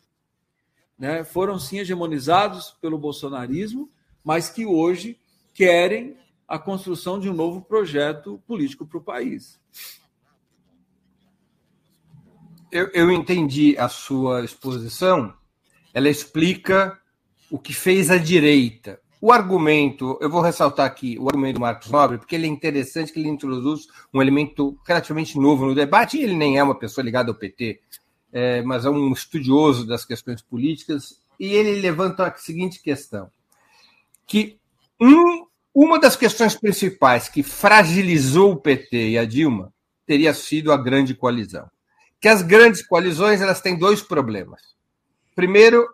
[0.99, 3.89] né, foram sim hegemonizados pelo bolsonarismo,
[4.25, 5.17] mas que hoje
[5.55, 6.17] querem
[6.49, 9.61] a construção de um novo projeto político para o país.
[12.73, 15.33] Eu, eu entendi a sua exposição.
[15.95, 16.99] Ela explica
[17.51, 19.01] o que fez a direita.
[19.25, 23.13] O argumento, eu vou ressaltar aqui o argumento do Marcos Nobre, porque ele é interessante
[23.13, 27.05] que ele introduz um elemento relativamente novo no debate, e ele nem é uma pessoa
[27.05, 27.81] ligada ao PT,
[28.33, 33.31] é, mas é um estudioso das questões políticas, e ele levanta a seguinte questão:
[34.27, 34.59] que
[35.01, 39.73] um, uma das questões principais que fragilizou o PT e a Dilma
[40.05, 41.71] teria sido a grande coalizão.
[42.21, 44.63] Que as grandes coalizões elas têm dois problemas.
[45.33, 45.87] Primeiro,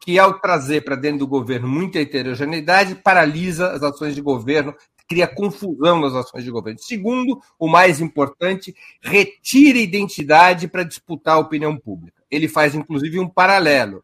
[0.00, 4.74] que, ao trazer para dentro do governo muita heterogeneidade, paralisa as ações de governo,
[5.06, 6.78] cria confusão nas ações de governo.
[6.78, 12.22] Segundo, o mais importante, retira identidade para disputar a opinião pública.
[12.30, 14.02] Ele faz, inclusive, um paralelo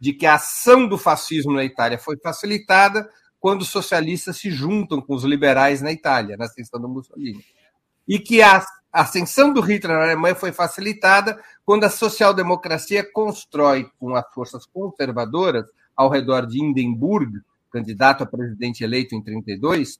[0.00, 5.00] de que a ação do fascismo na Itália foi facilitada quando os socialistas se juntam
[5.00, 7.44] com os liberais na Itália, na ascensão do Mussolini.
[8.08, 8.64] E que a
[9.02, 15.66] ascensão do Hitler na Alemanha foi facilitada quando a social-democracia constrói com as forças conservadoras
[15.96, 19.98] ao redor de Hindenburg, candidato a presidente eleito em 32,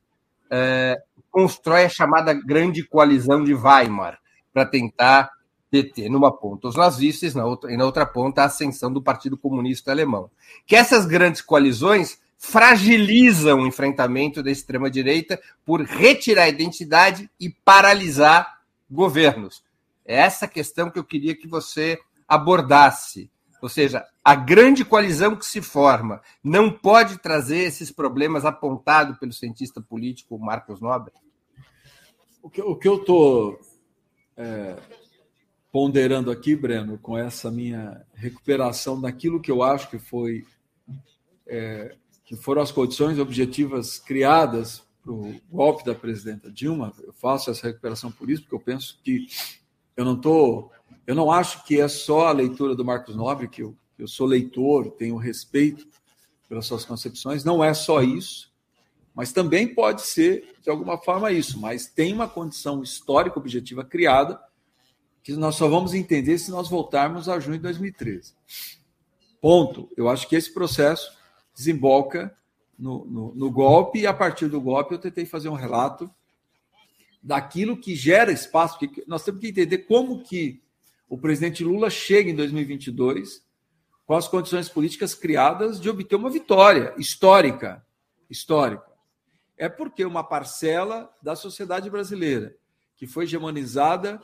[0.51, 4.19] é, constrói a chamada Grande Coalizão de Weimar
[4.53, 5.31] para tentar
[5.71, 9.37] deter numa ponta os nazistas na outra, e na outra ponta a ascensão do Partido
[9.37, 10.31] Comunista Alemão.
[10.67, 18.56] Que essas grandes coalizões fragilizam o enfrentamento da extrema-direita por retirar a identidade e paralisar
[18.91, 19.63] governos.
[20.05, 23.31] É essa questão que eu queria que você abordasse.
[23.61, 29.33] Ou seja, a grande coalizão que se forma não pode trazer esses problemas apontados pelo
[29.33, 31.13] cientista político Marcos Nobre?
[32.43, 33.59] O que, o que eu estou
[34.37, 34.77] é,
[35.73, 40.45] ponderando aqui, Breno, com essa minha recuperação daquilo que eu acho que foi
[41.47, 41.95] é,
[42.25, 47.69] que foram as condições objetivas criadas para o golpe da presidenta Dilma, eu faço essa
[47.69, 49.29] recuperação por isso, porque eu penso que
[49.97, 50.73] eu não estou
[51.07, 54.27] Eu não acho que é só a leitura do Marcos Nobre, que eu, eu sou
[54.27, 55.87] leitor, tenho respeito
[56.49, 58.53] pelas suas concepções, não é só isso,
[59.15, 61.61] mas também pode ser, de alguma forma, isso.
[61.61, 64.41] Mas tem uma condição histórica objetiva criada
[65.23, 68.35] que nós só vamos entender se nós voltarmos a junho de 2013.
[69.41, 69.89] Ponto.
[69.97, 71.17] Eu acho que esse processo
[71.55, 72.37] desemboca
[72.79, 76.11] no, no, no golpe, e a partir do golpe eu tentei fazer um relato
[77.23, 80.63] daquilo que gera espaço, porque nós temos que entender como que
[81.09, 83.45] o presidente Lula chega em 2022
[84.07, 87.85] com as condições políticas criadas de obter uma vitória histórica,
[88.31, 88.87] histórica.
[89.59, 92.55] É porque uma parcela da sociedade brasileira
[92.97, 94.21] que foi hegemonizada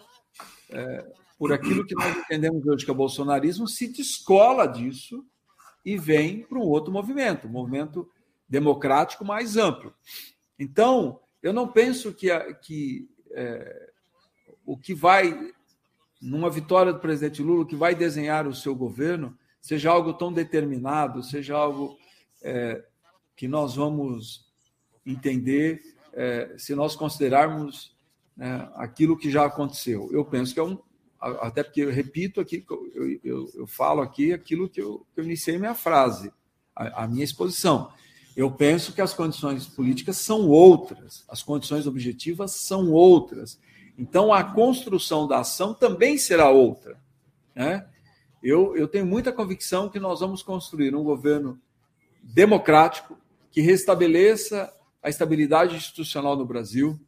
[0.70, 5.26] é, por aquilo que nós entendemos hoje que é o bolsonarismo se descola disso
[5.84, 8.08] e vem para um outro movimento, um movimento
[8.52, 9.94] democrático mais amplo.
[10.58, 13.90] Então, eu não penso que, que é,
[14.66, 15.50] o que vai,
[16.20, 20.30] numa vitória do presidente Lula, o que vai desenhar o seu governo seja algo tão
[20.30, 21.96] determinado, seja algo
[22.42, 22.84] é,
[23.34, 24.46] que nós vamos
[25.06, 25.80] entender
[26.12, 27.96] é, se nós considerarmos
[28.36, 30.10] né, aquilo que já aconteceu.
[30.12, 30.78] Eu penso que é um.
[31.18, 35.24] Até porque eu repito aqui, eu, eu, eu falo aqui aquilo que eu, que eu
[35.24, 36.30] iniciei minha frase,
[36.76, 37.90] a, a minha exposição.
[38.34, 43.58] Eu penso que as condições políticas são outras, as condições objetivas são outras.
[43.98, 46.98] Então, a construção da ação também será outra.
[47.54, 47.86] Né?
[48.42, 51.60] Eu, eu tenho muita convicção que nós vamos construir um governo
[52.22, 53.18] democrático
[53.50, 56.98] que restabeleça a estabilidade institucional no Brasil.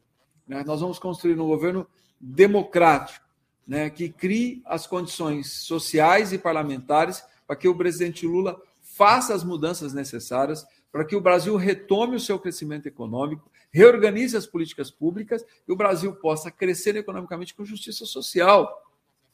[0.46, 0.62] Né?
[0.64, 1.86] Nós vamos construir um governo
[2.20, 3.24] democrático,
[3.66, 3.88] né?
[3.88, 9.94] que crie as condições sociais e parlamentares para que o presidente Lula faça as mudanças
[9.94, 15.72] necessárias para que o Brasil retome o seu crescimento econômico, reorganize as políticas públicas e
[15.72, 18.80] o Brasil possa crescer economicamente com justiça social,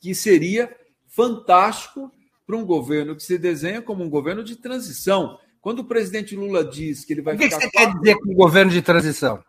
[0.01, 0.75] que seria
[1.07, 2.11] fantástico
[2.47, 5.39] para um governo que se desenha como um governo de transição.
[5.61, 7.59] Quando o presidente Lula diz que ele vai o que ficar.
[7.59, 9.45] O que você quer dizer com governo de transição?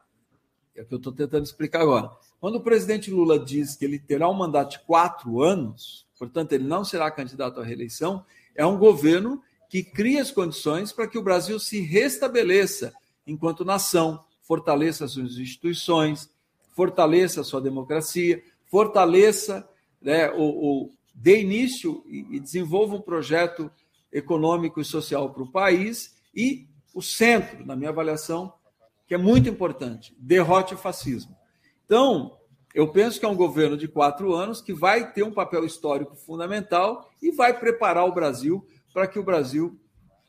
[0.75, 2.11] É o que eu estou tentando explicar agora.
[2.41, 6.65] Quando o presidente Lula diz que ele terá um mandato de quatro anos, portanto, ele
[6.65, 9.41] não será candidato à reeleição, é um governo
[9.71, 12.93] que cria as condições para que o Brasil se restabeleça
[13.25, 16.29] enquanto nação, fortaleça suas instituições,
[16.75, 19.65] fortaleça sua democracia, fortaleça,
[20.01, 23.71] né, o, o, dê início e desenvolva um projeto
[24.11, 28.51] econômico e social para o país e o centro, na minha avaliação,
[29.07, 31.33] que é muito importante, derrote o fascismo.
[31.85, 32.37] Então,
[32.75, 36.13] eu penso que é um governo de quatro anos que vai ter um papel histórico
[36.13, 39.79] fundamental e vai preparar o Brasil para que o Brasil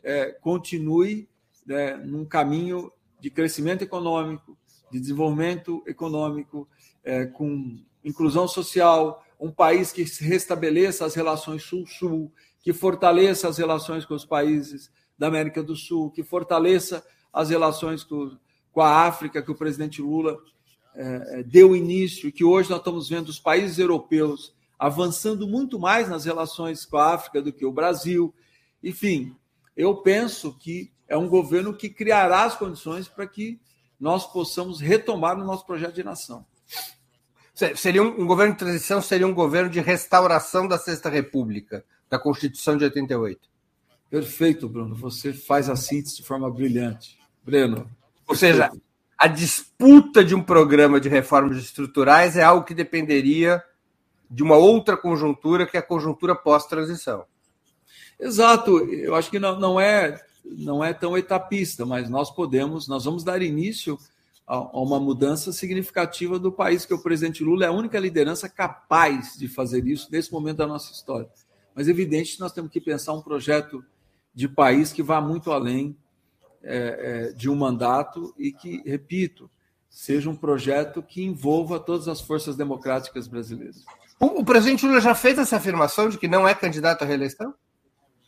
[0.03, 1.29] é, continue
[1.67, 4.57] né, num caminho de crescimento econômico,
[4.91, 6.69] de desenvolvimento econômico,
[7.05, 14.05] é, com inclusão social, um país que restabeleça as relações Sul-Sul, que fortaleça as relações
[14.05, 18.37] com os países da América do Sul, que fortaleça as relações com,
[18.73, 20.39] com a África, que o presidente Lula
[20.95, 26.09] é, é deu início, que hoje nós estamos vendo os países europeus avançando muito mais
[26.09, 28.35] nas relações com a África do que o Brasil,
[28.83, 29.37] enfim,
[29.77, 33.61] eu penso que é um governo que criará as condições para que
[34.01, 36.45] nós possamos retomar o nosso projeto de nação.
[37.77, 42.19] Seria um, um, governo de transição, seria um governo de restauração da Sexta República, da
[42.19, 43.41] Constituição de 88.
[44.11, 44.95] Perfeito, Bruno.
[44.97, 47.19] Você faz a síntese de forma brilhante.
[47.45, 47.89] Breno.
[48.27, 48.71] Ou seja,
[49.17, 53.63] a disputa de um programa de reformas estruturais é algo que dependeria
[54.29, 57.25] de uma outra conjuntura, que é a conjuntura pós-transição.
[58.23, 63.05] Exato, eu acho que não, não, é, não é tão etapista, mas nós podemos, nós
[63.05, 63.99] vamos dar início
[64.47, 68.49] a, a uma mudança significativa do país, que o presidente Lula é a única liderança
[68.49, 71.29] capaz de fazer isso nesse momento da nossa história.
[71.75, 73.85] Mas é evidente nós temos que pensar um projeto
[74.33, 75.97] de país que vá muito além
[76.63, 79.51] é, é, de um mandato e que, repito,
[79.91, 83.85] seja um projeto que envolva todas as forças democráticas brasileiras.
[84.21, 87.53] O presidente Lula já fez essa afirmação de que não é candidato à reeleição?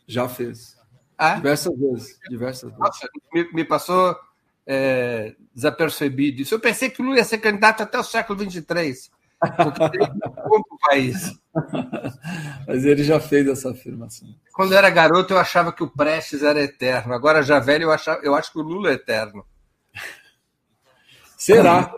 [0.07, 0.77] Já fez.
[1.17, 1.35] Ah?
[1.35, 2.19] Diversas vezes.
[2.29, 2.79] Diversas vezes.
[2.79, 4.15] Nossa, me, me, passou
[4.65, 6.53] é, desapercebido isso.
[6.53, 8.63] Eu pensei que o Lula ia ser candidato até o século XXIII.
[9.41, 11.39] o país.
[12.67, 14.27] Mas ele já fez essa afirmação.
[14.53, 17.13] Quando eu era garoto, eu achava que o Prestes era eterno.
[17.13, 19.45] Agora, já velho, eu, achava, eu acho que o Lula é eterno.
[21.37, 21.95] Será.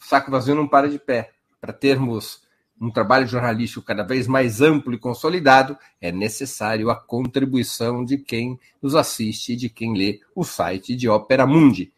[0.01, 1.29] Saco vazio não para de pé.
[1.61, 2.41] Para termos
[2.79, 8.59] um trabalho jornalístico cada vez mais amplo e consolidado, é necessário a contribuição de quem
[8.81, 11.91] nos assiste e de quem lê o site de Opera Mundi.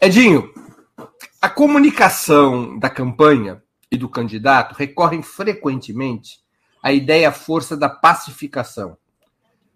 [0.00, 0.52] Edinho,
[1.40, 6.40] a comunicação da campanha e do candidato recorrem frequentemente
[6.82, 8.96] à ideia força da pacificação,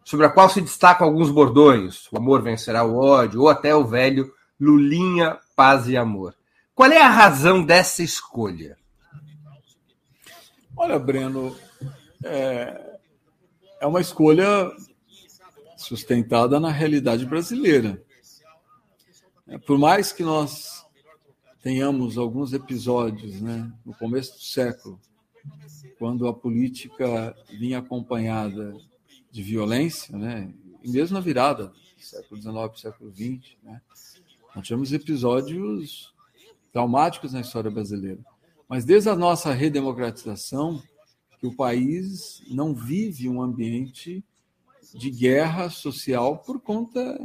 [0.04, 3.84] sobre a qual se destacam alguns bordões, o amor vencerá o ódio, ou até o
[3.84, 6.34] velho Lulinha, paz e amor.
[6.74, 8.76] Qual é a razão dessa escolha?
[10.76, 11.56] Olha, Breno,
[12.24, 12.98] é,
[13.80, 14.70] é uma escolha
[15.76, 18.02] sustentada na realidade brasileira.
[19.48, 20.79] É, por mais que nós
[21.62, 25.00] tenhamos alguns episódios né, no começo do século,
[25.98, 28.74] quando a política vinha acompanhada
[29.30, 30.52] de violência, né,
[30.82, 33.80] e mesmo na virada do século XIX século XX, né,
[34.54, 36.12] nós tivemos episódios
[36.72, 38.20] traumáticos na história brasileira.
[38.68, 40.82] Mas desde a nossa redemocratização,
[41.40, 44.22] que o país não vive um ambiente
[44.94, 47.18] de guerra social por conta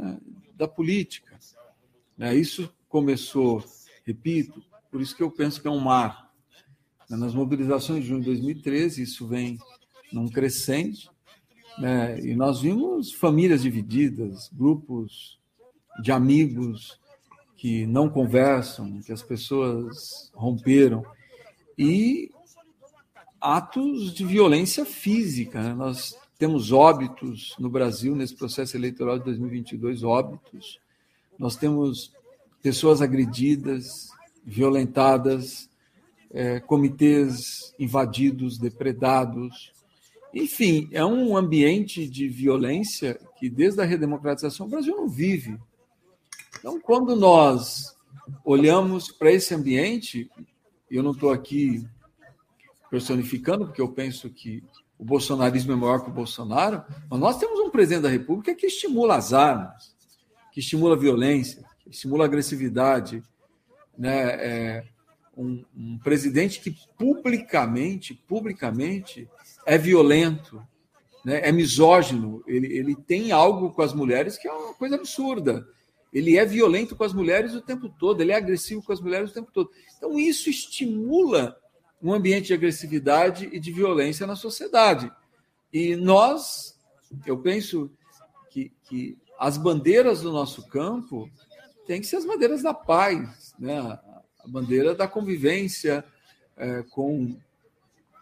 [0.54, 1.38] da política.
[2.16, 2.34] Né?
[2.34, 3.62] Isso começou,
[4.06, 6.30] repito, por isso que eu penso que é um mar.
[7.08, 9.58] Nas mobilizações de junho de 2013, isso vem
[10.12, 11.08] num crescente,
[11.78, 12.18] né?
[12.20, 15.38] e nós vimos famílias divididas, grupos
[16.02, 16.98] de amigos
[17.56, 21.04] que não conversam, que as pessoas romperam
[21.78, 22.30] e
[23.40, 25.62] atos de violência física.
[25.62, 25.74] Né?
[25.74, 30.78] Nós temos óbitos no Brasil nesse processo eleitoral de 2022, óbitos.
[31.38, 32.12] Nós temos
[32.66, 34.08] pessoas agredidas,
[34.44, 35.70] violentadas,
[36.32, 39.72] é, comitês invadidos, depredados.
[40.34, 45.56] Enfim, é um ambiente de violência que, desde a redemocratização, o Brasil não vive.
[46.58, 47.94] Então, quando nós
[48.44, 50.28] olhamos para esse ambiente,
[50.90, 51.86] eu não estou aqui
[52.90, 54.60] personificando, porque eu penso que
[54.98, 58.66] o bolsonarismo é maior que o Bolsonaro, mas nós temos um presidente da República que
[58.66, 59.94] estimula as armas,
[60.50, 63.22] que estimula a violência, estimula a agressividade,
[63.96, 64.16] né?
[64.18, 64.84] É
[65.36, 69.28] um, um presidente que publicamente, publicamente
[69.66, 70.62] é violento,
[71.24, 71.40] né?
[71.46, 75.66] é misógino, ele, ele tem algo com as mulheres que é uma coisa absurda.
[76.12, 79.30] Ele é violento com as mulheres o tempo todo, ele é agressivo com as mulheres
[79.30, 79.70] o tempo todo.
[79.98, 81.56] Então, isso estimula
[82.02, 85.12] um ambiente de agressividade e de violência na sociedade.
[85.72, 86.78] E nós,
[87.26, 87.90] eu penso
[88.50, 91.28] que, que as bandeiras do nosso campo
[91.86, 93.78] têm que ser as bandeiras da paz, né?
[93.78, 96.04] a bandeira da convivência
[96.56, 97.36] é, com,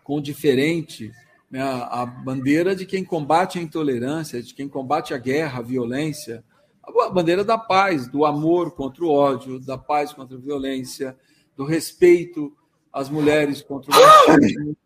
[0.03, 1.13] com o diferente,
[1.51, 1.63] né?
[1.63, 6.45] a bandeira de quem combate a intolerância, de quem combate a guerra, a violência
[6.87, 11.17] a bandeira da paz, do amor contra o ódio, da paz contra a violência,
[11.57, 12.55] do respeito
[12.93, 14.77] às mulheres contra o machismo,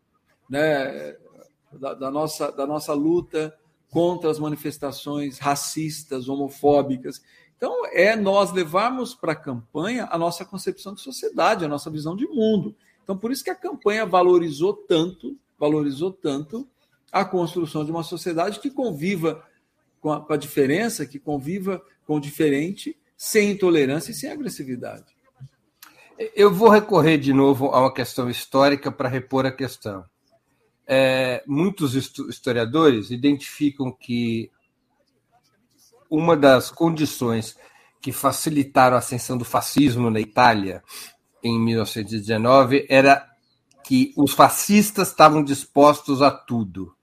[0.49, 1.16] né?
[1.72, 3.55] da, da, nossa, da nossa luta
[3.91, 7.22] contra as manifestações racistas, homofóbicas.
[7.59, 12.14] Então, é nós levarmos para a campanha a nossa concepção de sociedade, a nossa visão
[12.14, 12.74] de mundo.
[13.02, 16.68] Então, por isso que a campanha valorizou tanto, valorizou tanto
[17.11, 19.44] a construção de uma sociedade que conviva
[20.00, 25.06] com a, com a diferença, que conviva com o diferente, sem intolerância e sem agressividade.
[26.36, 30.04] Eu vou recorrer de novo a uma questão histórica para repor a questão.
[30.86, 34.48] É, muitos historiadores identificam que
[36.11, 37.56] uma das condições
[38.00, 40.82] que facilitaram a ascensão do fascismo na Itália
[41.42, 43.26] em 1919 era
[43.84, 46.96] que os fascistas estavam dispostos a tudo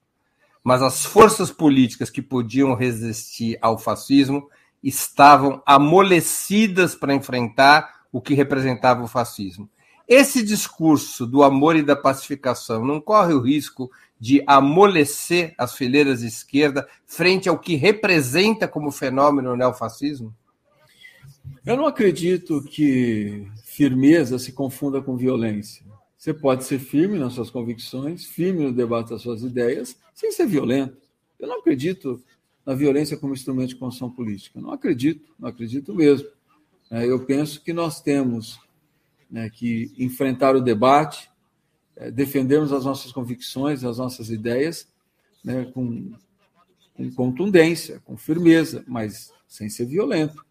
[0.66, 4.50] mas as forças políticas que podiam resistir ao fascismo
[4.82, 9.70] estavam amolecidas para enfrentar o que representava o fascismo.
[10.08, 13.88] Esse discurso do amor e da pacificação não corre o risco
[14.18, 20.34] de amolecer as fileiras de esquerda frente ao que representa como fenômeno o neofascismo?
[21.64, 25.84] Eu não acredito que firmeza se confunda com violência.
[26.16, 30.46] Você pode ser firme nas suas convicções, firme no debate das suas ideias, sem ser
[30.46, 30.96] violento.
[31.38, 32.22] Eu não acredito
[32.64, 34.60] na violência como instrumento de construção política.
[34.60, 36.28] Não acredito, não acredito mesmo.
[36.90, 38.58] É, eu penso que nós temos
[39.30, 41.30] né, que enfrentar o debate,
[42.12, 44.88] defendermos as nossas convicções, as nossas ideias,
[45.44, 46.12] né, com,
[46.94, 50.44] com contundência, com firmeza, mas sem ser violento.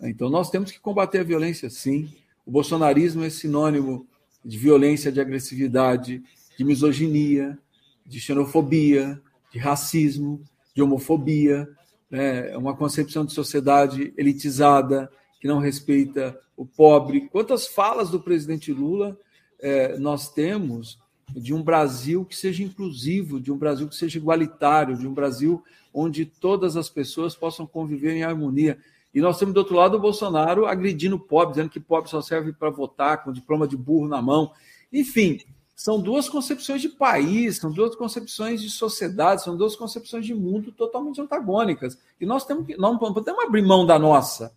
[0.00, 2.08] Então, nós temos que combater a violência, sim.
[2.46, 4.06] O bolsonarismo é sinônimo
[4.44, 6.22] de violência, de agressividade,
[6.56, 7.58] de misoginia,
[8.06, 9.20] de xenofobia,
[9.52, 10.40] de racismo,
[10.74, 11.68] de homofobia,
[12.10, 12.50] né?
[12.50, 15.10] É uma concepção de sociedade elitizada,
[15.40, 17.28] que não respeita o pobre.
[17.28, 19.18] Quantas falas do presidente Lula é,
[19.98, 20.98] nós temos
[21.34, 25.62] de um Brasil que seja inclusivo, de um Brasil que seja igualitário, de um Brasil
[25.92, 28.78] onde todas as pessoas possam conviver em harmonia.
[29.14, 32.20] E nós temos do outro lado o Bolsonaro agredindo o pobre, dizendo que pobre só
[32.20, 34.52] serve para votar, com diploma de burro na mão.
[34.92, 35.40] Enfim,
[35.74, 40.72] são duas concepções de país, são duas concepções de sociedade, são duas concepções de mundo
[40.72, 41.98] totalmente antagônicas.
[42.20, 44.52] E nós temos que, não podemos abrir mão da nossa.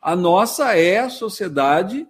[0.00, 2.06] A nossa é a sociedade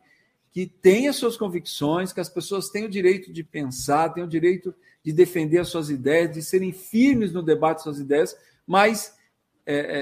[0.52, 0.70] que
[1.08, 5.10] as suas convicções, que as pessoas têm o direito de pensar, têm o direito de
[5.12, 8.36] defender as suas ideias, de serem firmes no debate das suas ideias,
[8.66, 9.16] mas
[9.64, 10.00] é, é,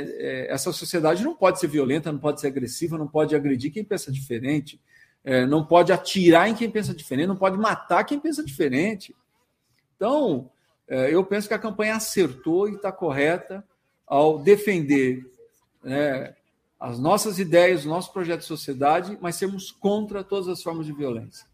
[0.49, 3.85] é, essa sociedade não pode ser violenta, não pode ser agressiva, não pode agredir quem
[3.85, 4.81] pensa diferente,
[5.23, 9.15] é, não pode atirar em quem pensa diferente, não pode matar quem pensa diferente.
[9.97, 10.51] Então,
[10.89, 13.65] é, eu penso que a campanha acertou e está correta
[14.07, 15.25] ao defender
[15.85, 16.35] né,
[16.81, 20.93] as nossas ideias, o nosso projeto de sociedade, mas sermos contra todas as formas de
[20.93, 21.45] violência.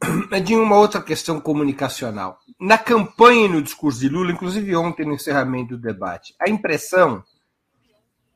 [0.32, 2.38] Edinho, uma outra questão comunicacional.
[2.58, 7.22] Na campanha e no discurso de Lula, inclusive ontem no encerramento do debate, a impressão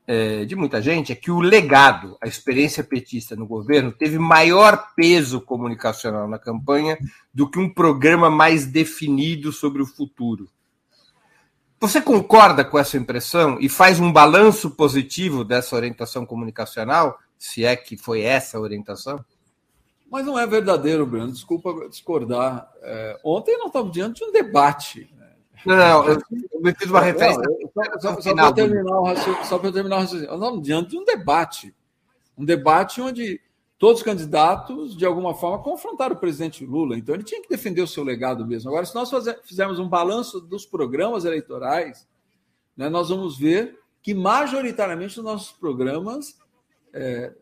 [0.07, 4.93] é, de muita gente é que o legado, a experiência petista no governo, teve maior
[4.95, 6.97] peso comunicacional na campanha
[7.33, 10.47] do que um programa mais definido sobre o futuro.
[11.85, 17.75] Você concorda com essa impressão e faz um balanço positivo dessa orientação comunicacional, se é
[17.75, 19.23] que foi essa a orientação?
[20.09, 21.31] Mas não é verdadeiro, Bruno.
[21.31, 22.67] Desculpa discordar.
[22.81, 25.13] É, ontem nós estávamos diante de um debate.
[25.15, 25.29] Né?
[25.63, 27.43] Não, não, eu, eu fiz uma referência.
[27.43, 30.27] Não, só, só só para terminar o raciocínio.
[30.27, 31.75] Nós estamos diante de um debate.
[32.35, 33.39] Um debate onde
[33.77, 36.97] todos os candidatos, de alguma forma, confrontaram o presidente Lula.
[36.97, 38.69] Então, ele tinha que defender o seu legado mesmo.
[38.69, 39.11] Agora, se nós
[39.43, 42.07] fizermos um balanço dos programas eleitorais,
[42.75, 46.37] né, nós vamos ver que, majoritariamente, os nossos programas
[46.93, 47.33] é,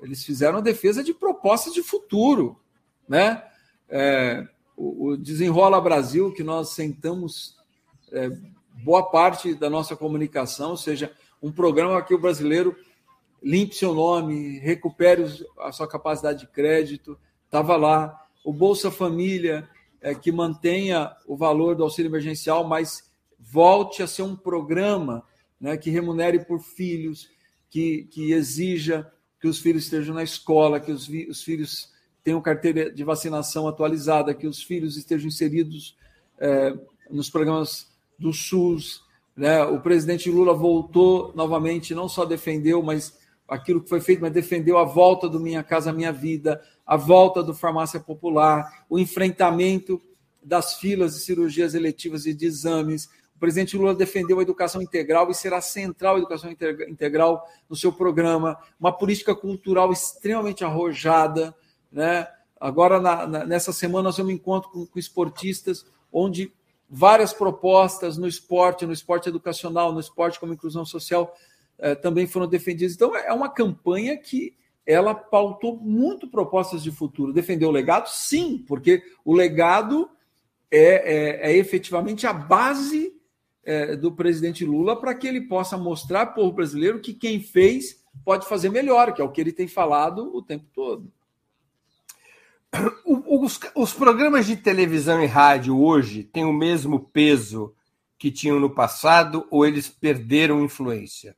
[0.00, 2.58] eles fizeram a defesa de propostas de futuro.
[3.08, 3.42] Né?
[3.88, 7.56] É, o, o, Desenrola Brasil, que nós sentamos
[8.10, 8.30] é,
[8.82, 11.12] boa parte da nossa comunicação, ou seja,
[11.42, 12.74] um programa que o brasileiro
[13.44, 15.24] limpe seu nome, recupere
[15.60, 17.18] a sua capacidade de crédito.
[17.44, 18.18] Estava lá.
[18.42, 19.68] O Bolsa Família,
[20.00, 25.22] é, que mantenha o valor do auxílio emergencial, mas volte a ser um programa
[25.60, 27.28] né, que remunere por filhos,
[27.68, 31.92] que, que exija que os filhos estejam na escola, que os, os filhos
[32.22, 35.94] tenham carteira de vacinação atualizada, que os filhos estejam inseridos
[36.38, 36.74] é,
[37.10, 39.02] nos programas do SUS.
[39.36, 39.62] Né?
[39.64, 43.18] O presidente Lula voltou novamente, não só defendeu, mas
[43.48, 47.42] aquilo que foi feito, mas defendeu a volta do Minha Casa Minha Vida, a volta
[47.42, 50.00] do Farmácia Popular, o enfrentamento
[50.42, 53.08] das filas de cirurgias eletivas e de exames.
[53.34, 57.92] O presidente Lula defendeu a educação integral e será central a educação integral no seu
[57.92, 58.58] programa.
[58.78, 61.54] Uma política cultural extremamente arrojada.
[61.90, 62.26] Né?
[62.60, 66.52] Agora, na, na, nessa semana, nós temos um encontro com, com esportistas, onde
[66.88, 71.34] várias propostas no esporte, no esporte educacional, no esporte como inclusão social,
[72.00, 72.94] também foram defendidas.
[72.94, 74.56] Então, é uma campanha que
[74.86, 77.32] ela pautou muito propostas de futuro.
[77.32, 78.08] Defendeu o legado?
[78.08, 80.10] Sim, porque o legado
[80.70, 83.14] é, é, é efetivamente a base
[83.64, 87.40] é, do presidente Lula para que ele possa mostrar para o povo brasileiro que quem
[87.40, 91.10] fez pode fazer melhor, que é o que ele tem falado o tempo todo.
[93.04, 97.72] Os, os programas de televisão e rádio hoje têm o mesmo peso
[98.18, 101.36] que tinham no passado ou eles perderam influência?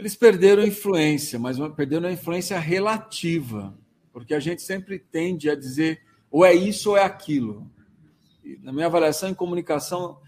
[0.00, 3.76] Eles perderam influência, mas perderam a influência relativa,
[4.10, 7.70] porque a gente sempre tende a dizer ou é isso ou é aquilo.
[8.42, 10.18] E, na minha avaliação em comunicação,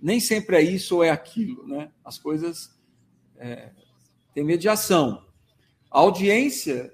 [0.00, 1.90] nem sempre é isso ou é aquilo, né?
[2.02, 2.74] As coisas
[3.36, 3.70] é,
[4.32, 5.22] têm mediação.
[5.90, 6.90] A audiência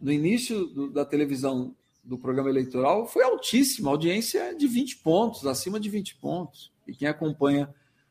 [0.00, 5.78] no início do, da televisão do programa eleitoral foi altíssima, audiência de 20 pontos, acima
[5.78, 6.72] de 20 pontos.
[6.88, 7.68] E quem acompanha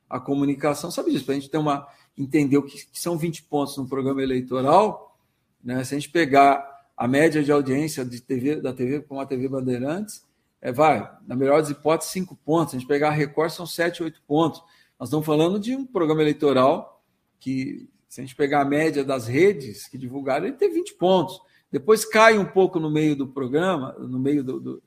[0.08, 1.32] a comunicação sabe disso.
[1.32, 1.88] A gente ter uma
[2.20, 5.18] entendeu que, que são 20 pontos no programa eleitoral,
[5.64, 5.84] né?
[5.86, 9.48] se a gente pegar a média de audiência de TV, da TV com a TV
[9.48, 10.28] Bandeirantes,
[10.62, 12.72] é, vai, na melhor das hipóteses, 5 pontos.
[12.72, 14.62] Se a gente pegar a Record, são 7, 8 pontos.
[15.00, 17.02] Nós estamos falando de um programa eleitoral
[17.40, 21.40] que, se a gente pegar a média das redes que divulgaram, ele tem 20 pontos.
[21.72, 24.84] depois cai um pouco no meio do programa, no meio do, do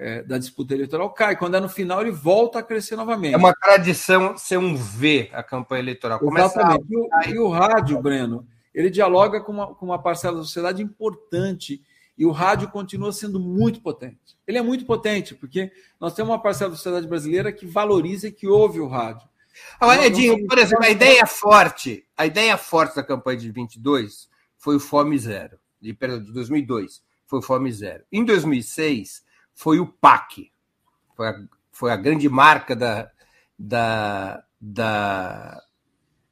[0.00, 1.36] é, da disputa eleitoral, cai.
[1.36, 3.34] Quando é no final, ele volta a crescer novamente.
[3.34, 6.18] É uma tradição ser um V a campanha eleitoral.
[6.18, 6.86] Começa Exatamente.
[7.12, 7.28] A...
[7.28, 10.82] E, o, e o rádio, Breno, ele dialoga com uma, com uma parcela da sociedade
[10.82, 11.82] importante
[12.16, 14.38] e o rádio continua sendo muito potente.
[14.46, 15.70] Ele é muito potente, porque
[16.00, 19.28] nós temos uma parcela da sociedade brasileira que valoriza e que ouve o rádio.
[19.78, 24.76] Ah, Edinho, por exemplo, a ideia forte, a ideia forte da campanha de 22 foi
[24.76, 28.04] o Fome Zero, de, perdão, de 2002, foi o Fome Zero.
[28.10, 29.22] Em 2006,
[29.60, 30.50] foi o PAC.
[31.14, 31.34] Foi a,
[31.70, 33.10] foi a grande marca da,
[33.58, 35.60] da, da,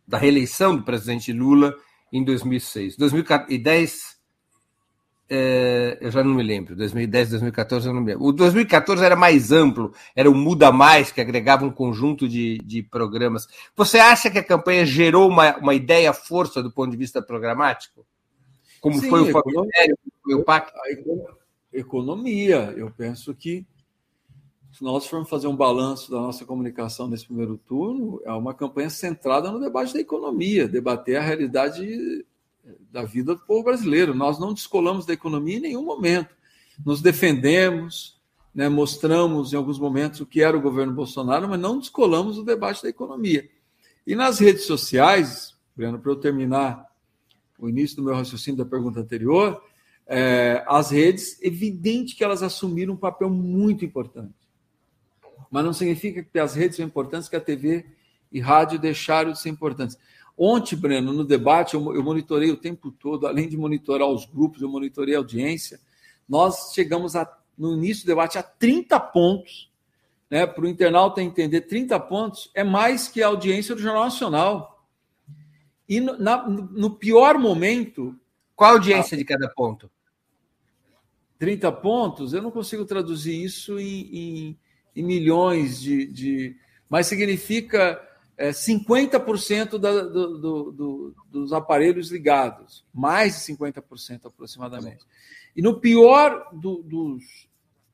[0.07, 1.77] da reeleição do presidente Lula
[2.11, 2.97] em 2006.
[2.97, 4.19] 2010,
[5.29, 6.75] é, eu já não me lembro.
[6.75, 8.25] 2010, 2014, eu não me lembro.
[8.25, 12.83] O 2014 era mais amplo, era o Muda Mais, que agregava um conjunto de, de
[12.83, 13.47] programas.
[13.77, 18.07] Você acha que a campanha gerou uma, uma ideia força do ponto de vista programático?
[18.81, 20.73] Como Sim, foi o foi o PAC?
[21.73, 22.75] Economia.
[22.77, 23.67] Eu penso que
[24.73, 28.91] se nós formos fazer um balanço da nossa comunicação nesse primeiro turno, é uma campanha
[28.91, 32.25] centrada no debate da economia, debater a realidade
[32.91, 34.15] da vida do povo brasileiro.
[34.15, 36.35] Nós não descolamos da economia em nenhum momento.
[36.85, 38.21] Nos defendemos,
[38.55, 42.45] né, mostramos em alguns momentos o que era o governo Bolsonaro, mas não descolamos do
[42.45, 43.49] debate da economia.
[44.07, 46.87] E nas redes sociais, Breno, para eu terminar
[47.59, 49.63] o início do meu raciocínio da pergunta anterior,
[50.09, 54.35] é, as redes, evidente que elas assumiram um papel muito importante.
[55.51, 57.85] Mas não significa que as redes são importantes que a TV
[58.33, 59.99] e rádio deixaram de ser importantes.
[60.37, 64.63] Ontem, Breno, no debate, eu, eu monitorei o tempo todo, além de monitorar os grupos,
[64.63, 65.79] eu monitorei a audiência.
[66.27, 69.69] Nós chegamos a, no início do debate a 30 pontos.
[70.31, 74.85] Né, para o internauta entender, 30 pontos é mais que a audiência do Jornal Nacional.
[75.89, 78.15] E no, na, no pior momento.
[78.55, 79.91] Qual a audiência a, de cada ponto?
[81.39, 84.59] 30 pontos, eu não consigo traduzir isso em, em,
[84.97, 86.57] em milhões de, de,
[86.89, 88.01] Mas significa
[88.37, 95.05] é, 50% da, do, do, do, dos aparelhos ligados, mais de 50% aproximadamente.
[95.57, 97.49] E no pior dos,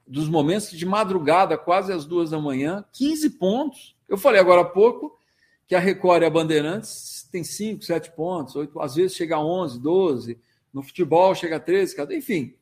[0.07, 3.97] dos momentos, de madrugada, quase às duas da manhã, 15 pontos.
[4.09, 5.19] Eu falei agora há pouco
[5.67, 9.45] que a Record e a Bandeirantes tem 5, 7 pontos, 8, às vezes chega a
[9.45, 10.39] 11, 12,
[10.73, 12.55] no futebol chega a 13, enfim.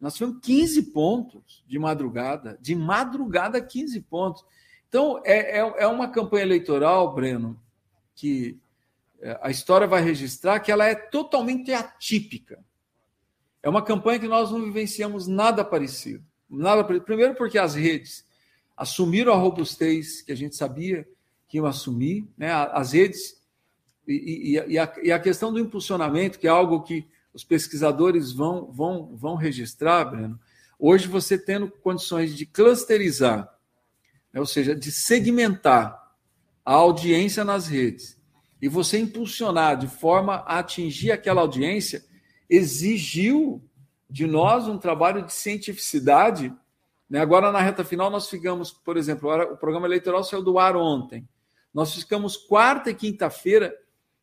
[0.00, 4.44] Nós tivemos 15 pontos de madrugada, de madrugada 15 pontos.
[4.88, 7.60] Então, é, é, é uma campanha eleitoral, Breno,
[8.14, 8.58] que
[9.20, 12.64] é, a história vai registrar que ela é totalmente atípica.
[13.62, 16.24] É uma campanha que nós não vivenciamos nada parecido.
[16.48, 16.84] Nada.
[17.00, 18.24] Primeiro, porque as redes
[18.76, 21.06] assumiram a robustez que a gente sabia
[21.48, 22.52] que iam assumir, né?
[22.52, 23.42] as redes
[24.06, 27.06] e, e, e, a, e a questão do impulsionamento, que é algo que
[27.38, 30.40] os pesquisadores vão, vão, vão registrar, Breno,
[30.76, 33.48] hoje você tendo condições de clusterizar,
[34.32, 36.16] né, ou seja, de segmentar
[36.64, 38.20] a audiência nas redes,
[38.60, 42.04] e você impulsionar de forma a atingir aquela audiência,
[42.50, 43.62] exigiu
[44.10, 46.52] de nós um trabalho de cientificidade.
[47.08, 47.20] Né?
[47.20, 51.28] Agora, na reta final, nós ficamos, por exemplo, o programa eleitoral saiu do ar ontem.
[51.72, 53.72] Nós ficamos quarta e quinta-feira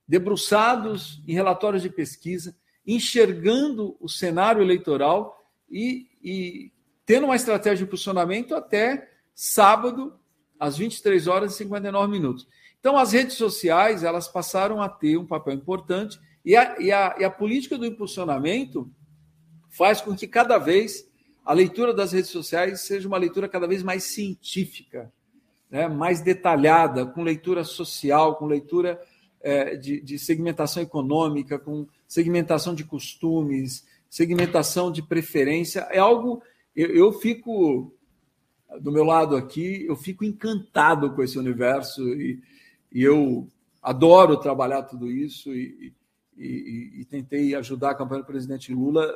[0.05, 2.53] debruçados em relatórios de pesquisa,
[2.85, 6.71] enxergando o cenário eleitoral e, e
[7.05, 10.13] tendo uma estratégia de impulsionamento até sábado,
[10.59, 12.47] às 23 horas e 59 minutos.
[12.79, 17.15] Então, as redes sociais elas passaram a ter um papel importante e a, e a,
[17.19, 18.89] e a política do impulsionamento
[19.69, 21.09] faz com que cada vez
[21.43, 25.11] a leitura das redes sociais seja uma leitura cada vez mais científica,
[25.69, 25.87] né?
[25.87, 29.01] mais detalhada, com leitura social, com leitura
[29.41, 35.81] é, de, de segmentação econômica, com segmentação de costumes, segmentação de preferência.
[35.91, 36.41] É algo.
[36.75, 37.91] Eu, eu, fico.
[38.79, 42.41] Do meu lado aqui, eu fico encantado com esse universo e,
[42.91, 43.47] e eu
[43.81, 45.93] adoro trabalhar tudo isso e,
[46.35, 49.15] e, e, tentei ajudar a campanha do presidente Lula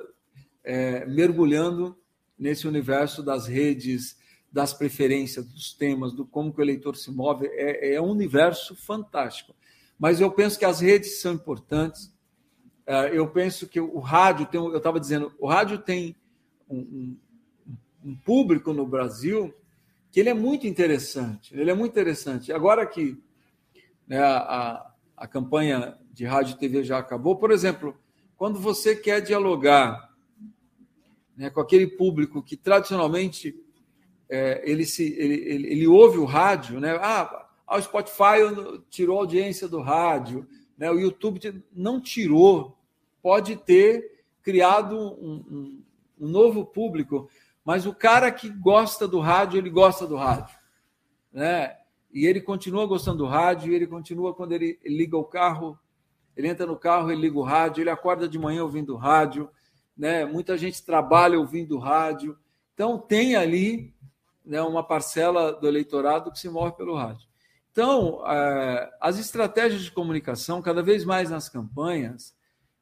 [0.64, 1.98] é, mergulhando
[2.38, 4.18] nesse universo das redes,
[4.52, 7.48] das preferências, dos temas, do como que o eleitor se move.
[7.48, 9.54] É, é um universo fantástico.
[9.98, 12.14] Mas eu penso que as redes são importantes.
[12.90, 16.16] É, eu penso que o rádio tem, eu estava dizendo, o rádio tem
[16.68, 17.18] um, um,
[18.04, 19.54] um, público no Brasil
[20.12, 21.56] que ele é muito interessante.
[21.56, 22.52] Ele é muito interessante.
[22.52, 23.16] Agora que
[24.08, 27.96] né, a, a campanha de rádio e TV já acabou, por exemplo,
[28.36, 30.12] quando você quer dialogar
[31.38, 33.56] né, com aquele público que tradicionalmente
[34.28, 36.98] é, ele, se, ele, ele, ele ouve o rádio, né?
[37.00, 38.40] Ah, o Spotify
[38.90, 40.90] tirou a audiência do rádio, né?
[40.90, 42.79] o YouTube não tirou.
[43.22, 45.84] Pode ter criado um, um,
[46.22, 47.30] um novo público,
[47.64, 50.58] mas o cara que gosta do rádio, ele gosta do rádio.
[51.32, 51.76] Né?
[52.12, 55.78] E ele continua gostando do rádio, ele continua quando ele liga o carro,
[56.36, 59.50] ele entra no carro, ele liga o rádio, ele acorda de manhã ouvindo rádio,
[59.96, 60.26] né?
[60.26, 62.38] Muita gente trabalha ouvindo rádio.
[62.74, 63.94] Então tem ali
[64.46, 67.28] né, uma parcela do eleitorado que se move pelo rádio.
[67.72, 72.34] Então, é, as estratégias de comunicação, cada vez mais nas campanhas,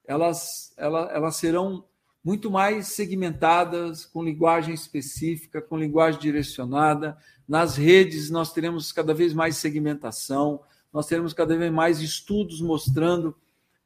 [0.07, 1.83] elas, elas, elas serão
[2.23, 7.17] muito mais segmentadas, com linguagem específica, com linguagem direcionada.
[7.47, 13.35] Nas redes, nós teremos cada vez mais segmentação, nós teremos cada vez mais estudos mostrando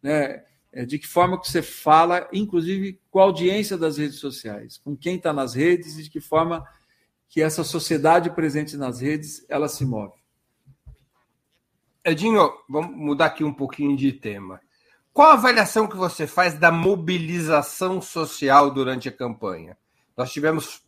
[0.02, 4.78] né, é, de que forma que você fala, inclusive com a audiência das redes sociais,
[4.78, 6.66] com quem está nas redes e de que forma
[7.28, 10.20] que essa sociedade presente nas redes ela se move.
[12.04, 14.60] Edinho, vamos mudar aqui um pouquinho de tema.
[15.14, 19.78] Qual a avaliação que você faz da mobilização social durante a campanha?
[20.16, 20.84] Nós tivemos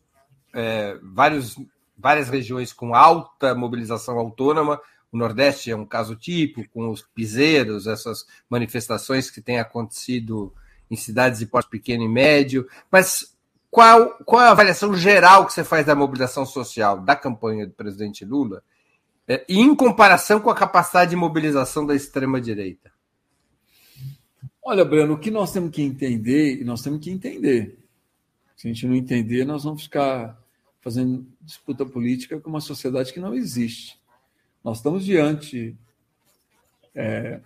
[0.54, 1.56] é, vários,
[1.96, 4.80] várias regiões com alta mobilização autônoma.
[5.12, 10.54] O Nordeste é um caso típico, com os piseiros, essas manifestações que têm acontecido
[10.90, 12.66] em cidades de porte pequeno e médio.
[12.90, 13.36] Mas
[13.70, 18.24] qual, qual a avaliação geral que você faz da mobilização social da campanha do presidente
[18.24, 18.62] Lula?
[19.28, 22.94] É, em comparação com a capacidade de mobilização da extrema-direita?
[24.66, 27.78] Olha, Breno, o que nós temos que entender, e nós temos que entender.
[28.56, 30.42] Se a gente não entender, nós vamos ficar
[30.80, 34.00] fazendo disputa política com uma sociedade que não existe.
[34.64, 35.76] Nós estamos diante
[36.94, 37.42] é,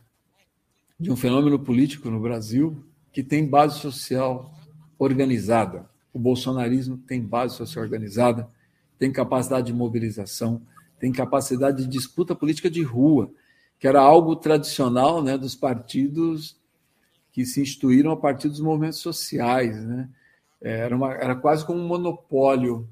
[0.99, 4.55] de um fenômeno político no Brasil que tem base social
[4.97, 5.91] organizada.
[6.13, 8.49] O bolsonarismo tem base social organizada,
[8.97, 10.63] tem capacidade de mobilização,
[11.01, 13.29] tem capacidade de disputa política de rua,
[13.77, 16.57] que era algo tradicional né, dos partidos
[17.39, 19.77] que se instituíram a partir dos movimentos sociais.
[19.85, 20.09] Né?
[20.61, 22.89] É, era, uma, era quase como um monopólio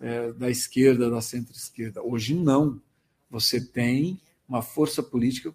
[0.00, 2.02] é, da esquerda, da centro-esquerda.
[2.02, 2.80] Hoje não.
[3.30, 4.18] Você tem
[4.48, 5.52] uma força política.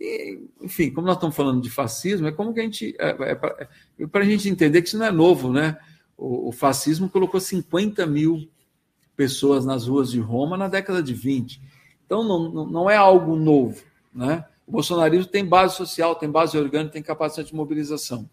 [0.00, 2.94] E, enfim, como nós estamos falando de fascismo, é como que a gente.
[3.00, 3.66] É, é para
[3.98, 5.76] é, a gente entender que isso não é novo, né?
[6.16, 8.48] O, o fascismo colocou 50 mil
[9.16, 11.60] pessoas nas ruas de Roma na década de 20.
[12.04, 13.82] Então, não, não é algo novo.
[14.14, 14.44] Né?
[14.66, 18.28] O bolsonarismo tem base social, tem base orgânica, tem capacidade de mobilização.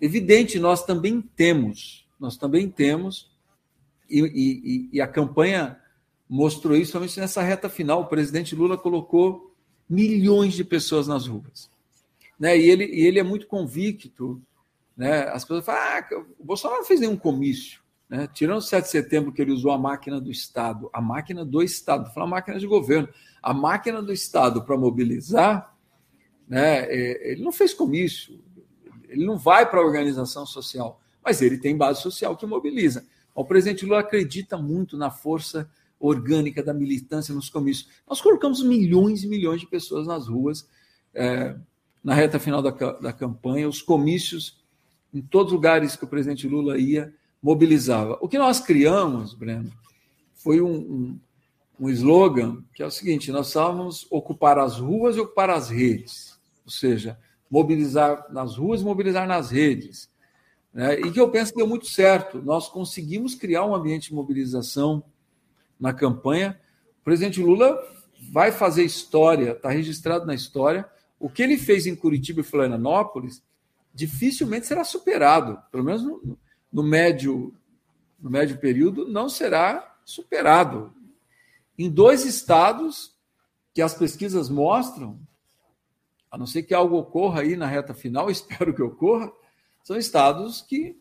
[0.00, 3.30] Evidente, nós também temos, nós também temos,
[4.08, 5.80] e, e, e a campanha
[6.28, 8.02] mostrou isso somente nessa reta final.
[8.02, 9.52] O presidente Lula colocou
[9.88, 11.70] milhões de pessoas nas ruas.
[12.38, 12.56] Né?
[12.58, 14.40] E, ele, e ele é muito convicto.
[14.96, 15.22] Né?
[15.28, 17.80] As pessoas falam, ah, o Bolsonaro não fez nenhum comício.
[18.08, 18.28] Né?
[18.32, 21.62] Tirando o 7 de setembro, que ele usou a máquina do Estado, a máquina do
[21.62, 23.08] Estado, falar máquina de governo,
[23.46, 25.72] a máquina do Estado para mobilizar,
[26.48, 26.80] né?
[26.80, 28.40] É, ele não fez comício,
[29.08, 33.06] ele não vai para a organização social, mas ele tem base social que mobiliza.
[33.32, 35.70] O presidente Lula acredita muito na força
[36.00, 37.88] orgânica da militância nos comícios.
[38.04, 40.68] Nós colocamos milhões e milhões de pessoas nas ruas
[41.14, 41.54] é,
[42.02, 44.58] na reta final da, da campanha, os comícios
[45.14, 48.18] em todos os lugares que o presidente Lula ia, mobilizava.
[48.20, 49.70] O que nós criamos, Breno,
[50.34, 51.20] foi um, um,
[51.78, 56.38] um slogan que é o seguinte: nós precisávamos ocupar as ruas e ocupar as redes,
[56.64, 57.18] ou seja,
[57.50, 60.08] mobilizar nas ruas mobilizar nas redes.
[60.72, 61.00] Né?
[61.00, 62.42] E que eu penso que deu muito certo.
[62.42, 65.02] Nós conseguimos criar um ambiente de mobilização
[65.80, 66.60] na campanha.
[67.00, 67.78] O presidente Lula
[68.30, 70.86] vai fazer história, está registrado na história.
[71.18, 73.42] O que ele fez em Curitiba e Florianópolis
[73.94, 76.38] dificilmente será superado, pelo menos no,
[76.70, 77.54] no médio,
[78.20, 80.92] no médio período não será superado.
[81.78, 83.14] Em dois estados
[83.74, 85.20] que as pesquisas mostram,
[86.30, 89.30] a não ser que algo ocorra aí na reta final, espero que ocorra,
[89.82, 90.98] são estados que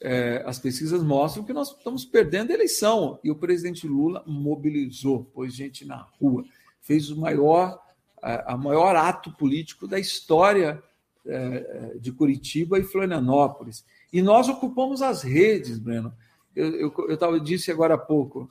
[0.00, 3.18] é, as pesquisas mostram que nós estamos perdendo a eleição.
[3.24, 6.44] E o presidente Lula mobilizou, pôs gente na rua,
[6.80, 7.80] fez o maior,
[8.22, 10.82] a, a maior ato político da história
[11.26, 13.84] é, de Curitiba e Florianópolis.
[14.12, 16.12] E nós ocupamos as redes, Breno.
[16.54, 18.50] Eu, eu, eu, tava, disse agora há pouco.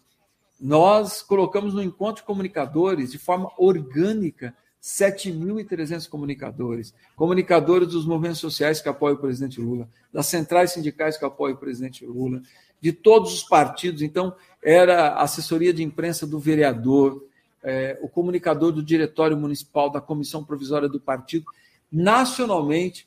[0.64, 8.80] Nós colocamos no encontro de comunicadores, de forma orgânica, 7.300 comunicadores, comunicadores dos movimentos sociais
[8.80, 12.42] que apoiam o presidente Lula, das centrais sindicais que apoiam o presidente Lula,
[12.80, 14.02] de todos os partidos.
[14.02, 14.34] Então,
[14.64, 17.28] era a assessoria de imprensa do vereador,
[17.62, 21.46] é, o comunicador do diretório municipal, da comissão provisória do partido,
[21.92, 23.06] nacionalmente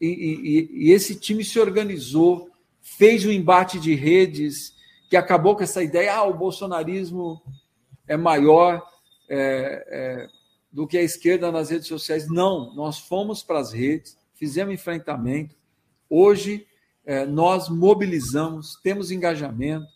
[0.00, 2.48] e, e, e esse time se organizou,
[2.80, 4.73] fez o um embate de redes,
[5.14, 7.40] que acabou com essa ideia: ah, o bolsonarismo
[8.08, 8.84] é maior
[9.28, 10.28] é, é,
[10.72, 12.28] do que a esquerda nas redes sociais.
[12.28, 15.54] Não, nós fomos para as redes, fizemos enfrentamento.
[16.10, 16.66] hoje
[17.06, 19.86] é, nós mobilizamos, temos engajamento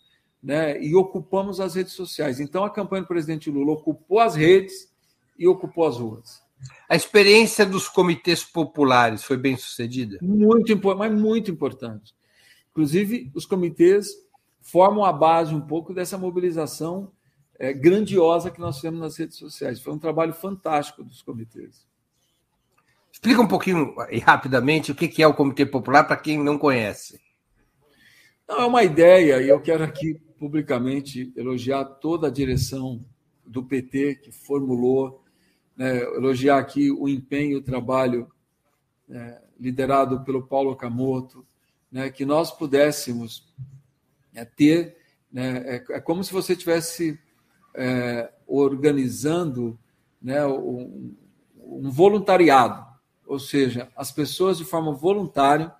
[0.40, 2.38] né, e ocupamos as redes sociais.
[2.38, 4.88] Então, a campanha do presidente Lula ocupou as redes
[5.36, 6.40] e ocupou as ruas.
[6.88, 10.18] A experiência dos comitês populares foi bem sucedida?
[10.22, 12.14] Muito, mas muito importante.
[12.70, 14.28] Inclusive, os comitês
[14.70, 17.10] formam a base um pouco dessa mobilização
[17.58, 19.80] é, grandiosa que nós fizemos nas redes sociais.
[19.80, 21.86] Foi um trabalho fantástico dos comitês.
[23.10, 27.18] Explica um pouquinho e rapidamente o que é o Comitê Popular para quem não conhece.
[28.46, 33.04] Não, é uma ideia, e eu quero aqui publicamente elogiar toda a direção
[33.44, 35.24] do PT que formulou,
[35.76, 38.30] né, elogiar aqui o empenho e o trabalho
[39.08, 41.44] né, liderado pelo Paulo Camoto,
[41.90, 43.52] né, que nós pudéssemos
[44.39, 44.97] é, ter.
[45.32, 47.18] Né, é, é, como se você tivesse
[47.74, 49.78] é, organizando
[50.20, 51.14] né, um,
[51.57, 52.86] um voluntariado,
[53.26, 55.72] ou seja, as pessoas de forma voluntária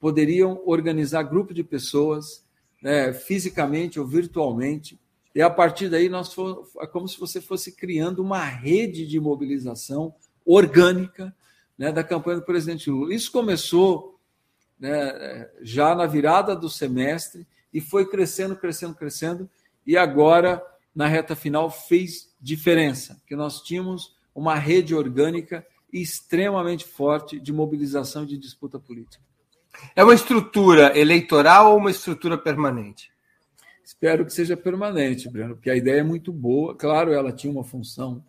[0.00, 2.44] poderiam organizar grupo de pessoas,
[2.82, 4.98] né, fisicamente ou virtualmente,
[5.34, 9.20] e a partir daí nós for, é como se você fosse criando uma rede de
[9.20, 11.34] mobilização orgânica
[11.76, 13.14] né, da campanha do presidente Lula.
[13.14, 14.18] Isso começou
[14.80, 17.46] né, já na virada do semestre
[17.78, 19.48] e foi crescendo, crescendo, crescendo,
[19.86, 20.60] e agora
[20.92, 28.24] na reta final fez diferença, que nós tínhamos uma rede orgânica extremamente forte de mobilização
[28.24, 29.22] e de disputa política.
[29.94, 33.12] É uma estrutura eleitoral ou uma estrutura permanente?
[33.84, 36.74] Espero que seja permanente, Breno, porque a ideia é muito boa.
[36.74, 38.24] Claro, ela tinha uma função,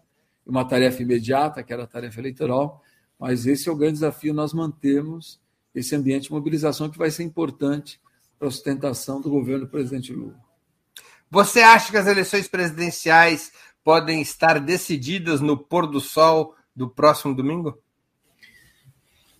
[0.45, 2.83] uma tarefa imediata, que era a tarefa eleitoral,
[3.17, 5.41] mas esse é o grande desafio, nós mantemos
[5.73, 7.99] esse ambiente de mobilização que vai ser importante
[8.39, 10.39] para a sustentação do governo do presidente Lula.
[11.29, 13.51] Você acha que as eleições presidenciais
[13.83, 17.77] podem estar decididas no pôr do sol do próximo domingo?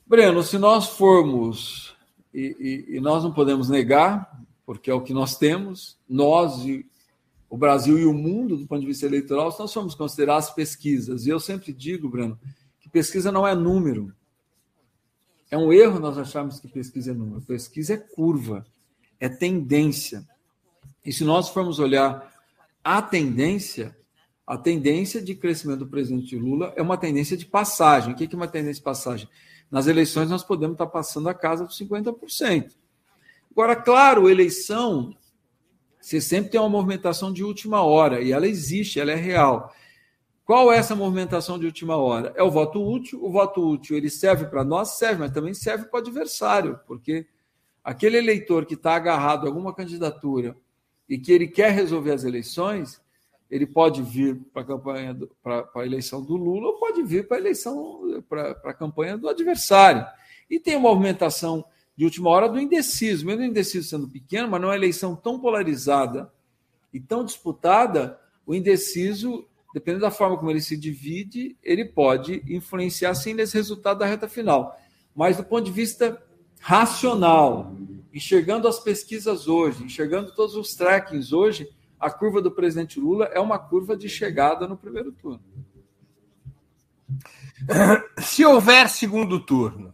[0.05, 1.95] Breno, se nós formos,
[2.33, 4.29] e, e, e nós não podemos negar,
[4.65, 6.85] porque é o que nós temos, nós e
[7.49, 10.53] o Brasil e o mundo, do ponto de vista eleitoral, se nós formos considerar as
[10.53, 12.39] pesquisas, e eu sempre digo, Breno,
[12.79, 14.13] que pesquisa não é número.
[15.49, 17.41] É um erro nós acharmos que pesquisa é número.
[17.41, 18.65] Pesquisa é curva,
[19.19, 20.27] é tendência.
[21.05, 22.33] E se nós formos olhar
[22.83, 23.97] a tendência,
[24.45, 28.13] a tendência de crescimento do presidente Lula é uma tendência de passagem.
[28.13, 29.29] O que é uma tendência de passagem?
[29.69, 32.71] Nas eleições, nós podemos estar passando a casa dos 50%.
[33.51, 35.15] Agora, claro, eleição,
[35.99, 39.73] você sempre tem uma movimentação de última hora, e ela existe, ela é real.
[40.45, 42.33] Qual é essa movimentação de última hora?
[42.35, 43.23] É o voto útil.
[43.23, 47.27] O voto útil ele serve para nós, serve, mas também serve para o adversário, porque
[47.89, 50.55] aquele eleitor que está agarrado a alguma candidatura
[51.09, 53.01] e que ele quer resolver as eleições,
[53.49, 57.37] ele pode vir para a campanha para a eleição do Lula ou pode vir para
[57.37, 60.05] a eleição para a campanha do adversário.
[60.47, 61.65] E tem uma movimentação
[61.97, 66.31] de última hora do indeciso, mesmo o indeciso sendo pequeno, mas numa eleição tão polarizada
[66.93, 73.15] e tão disputada, o indeciso, dependendo da forma como ele se divide, ele pode influenciar
[73.15, 74.79] sim nesse resultado da reta final.
[75.15, 76.21] Mas do ponto de vista
[76.59, 77.75] racional,
[78.13, 83.39] enxergando as pesquisas hoje, enxergando todos os trackings hoje, a curva do presidente Lula é
[83.39, 85.43] uma curva de chegada no primeiro turno.
[88.19, 89.93] Se houver segundo turno,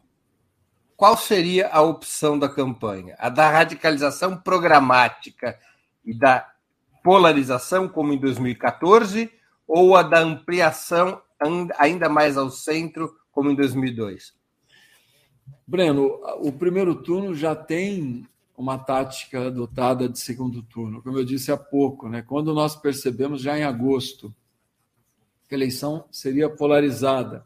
[0.96, 3.16] qual seria a opção da campanha?
[3.20, 5.58] A da radicalização programática
[6.04, 6.50] e da
[7.04, 9.32] polarização, como em 2014,
[9.68, 11.22] ou a da ampliação
[11.78, 14.34] ainda mais ao centro, como em 2002?
[15.68, 18.26] Breno, o primeiro turno já tem
[18.58, 22.22] uma tática adotada de segundo turno, como eu disse há pouco, né?
[22.22, 24.34] Quando nós percebemos já em agosto
[25.48, 27.46] que a eleição seria polarizada,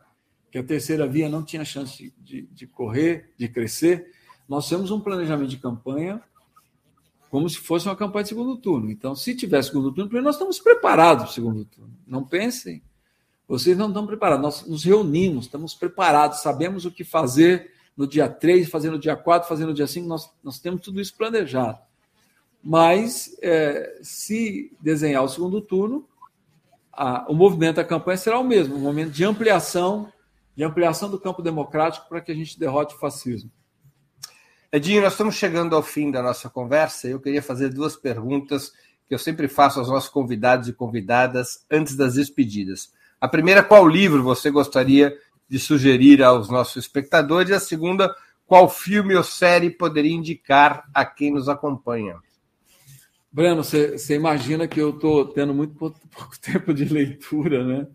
[0.51, 4.11] que a terceira via não tinha chance de, de correr, de crescer,
[4.47, 6.21] nós temos um planejamento de campanha
[7.29, 8.89] como se fosse uma campanha de segundo turno.
[8.89, 11.93] Então, se tiver segundo turno, nós estamos preparados para o segundo turno.
[12.07, 12.81] Não pensem,
[13.47, 14.43] vocês não estão preparados.
[14.43, 19.13] Nós nos reunimos, estamos preparados, sabemos o que fazer no dia 3, fazer no dia
[19.13, 21.77] 4, fazer no dia 5, nós, nós temos tudo isso planejado.
[22.63, 26.07] Mas, é, se desenhar o segundo turno,
[26.93, 30.09] a, o movimento da campanha será o mesmo, um momento de ampliação,
[30.55, 33.51] de ampliação do campo democrático para que a gente derrote o fascismo.
[34.71, 37.05] Edinho, nós estamos chegando ao fim da nossa conversa.
[37.09, 38.71] Eu queria fazer duas perguntas
[39.09, 42.93] que eu sempre faço aos nossos convidados e convidadas antes das despedidas.
[43.19, 45.13] A primeira, qual livro você gostaria
[45.49, 47.49] de sugerir aos nossos espectadores.
[47.49, 52.17] E a segunda, qual filme ou série poderia indicar a quem nos acompanha?
[53.31, 57.87] Breno, você, imagina que eu estou tendo muito pouco, pouco tempo de leitura, né?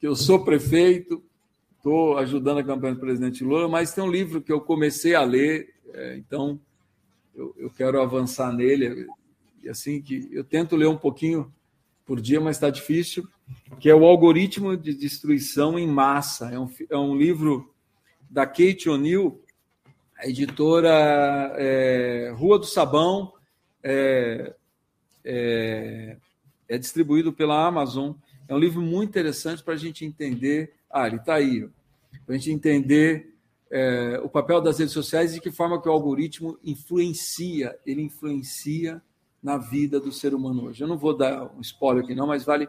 [0.00, 1.22] Que eu sou prefeito,
[1.76, 5.22] estou ajudando a campanha do presidente Lula, mas tem um livro que eu comecei a
[5.22, 6.58] ler É, então,
[7.34, 9.06] eu, eu quero avançar nele.
[9.62, 11.52] E assim que eu tento ler um pouquinho
[12.04, 13.26] por dia, mas está difícil.
[13.78, 16.50] Que é o algoritmo de destruição em massa.
[16.50, 17.74] É um, é um livro
[18.30, 19.42] da Kate O'Neill,
[20.22, 23.32] editora é, Rua do Sabão,
[23.82, 24.54] é,
[25.24, 26.16] é,
[26.68, 28.12] é, distribuído pela Amazon.
[28.48, 30.74] É um livro muito interessante para a gente entender.
[30.90, 31.68] Ah, ele está aí.
[32.24, 33.34] Para a gente entender
[33.70, 38.02] é, o papel das redes sociais e de que forma que o algoritmo influencia, ele
[38.02, 39.02] influencia
[39.42, 40.82] na vida do ser humano hoje.
[40.82, 42.68] Eu não vou dar um spoiler aqui, não, mas vale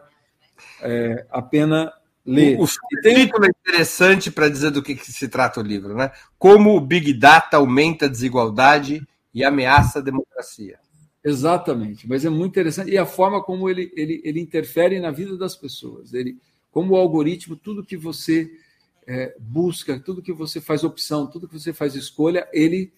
[0.82, 1.92] é, a pena
[2.24, 2.58] ler.
[2.58, 2.68] O, o
[3.02, 6.10] título é interessante para dizer do que, que, se trata o livro, né?
[6.38, 10.78] Como o Big Data aumenta a desigualdade e ameaça a democracia.
[11.22, 12.90] Exatamente, mas é muito interessante.
[12.90, 16.14] E a forma como ele, ele, ele interfere na vida das pessoas.
[16.14, 16.38] Ele,
[16.70, 18.48] como o algoritmo, tudo que você
[19.06, 22.92] é, busca, tudo que você faz opção, tudo que você faz escolha, ele,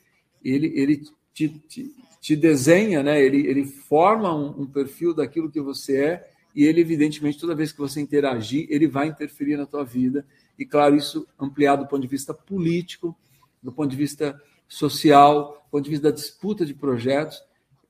[0.44, 1.02] ele, ele
[1.34, 3.22] te, te, te desenha, né?
[3.22, 7.72] ele, ele forma um, um, perfil daquilo que você é, e ele, evidentemente, toda vez
[7.72, 10.26] que você interagir, ele vai interferir na tua vida.
[10.58, 13.16] E, claro, isso ampliado do ponto de vista político,
[13.62, 17.42] do ponto de vista social, do ponto de vista da disputa de projetos.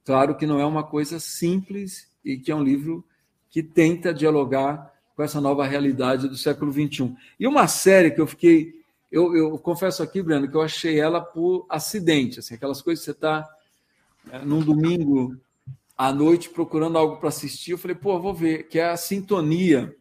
[0.04, 3.04] Claro que não é uma coisa simples e que é um livro
[3.50, 7.14] que tenta dialogar com essa nova realidade do século XXI.
[7.40, 8.74] E uma série que eu fiquei,
[9.10, 13.10] eu, eu confesso aqui, Breno, que eu achei ela por acidente, assim, aquelas coisas que
[13.10, 13.48] você está
[14.30, 15.36] é, num domingo
[15.98, 19.94] à noite procurando algo para assistir, eu falei, pô, vou ver, que é a Sintonia,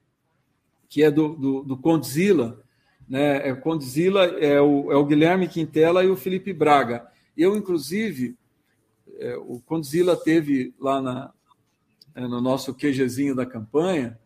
[0.88, 2.64] que é do, do, do Condzilla,
[3.10, 3.50] né?
[3.50, 7.08] É, Condzilla é o, é o Guilherme Quintela e o Felipe Braga.
[7.36, 8.38] Eu, inclusive,
[9.18, 11.34] é, o Condzilla teve lá na,
[12.14, 14.20] é, no nosso QGzinho da campanha,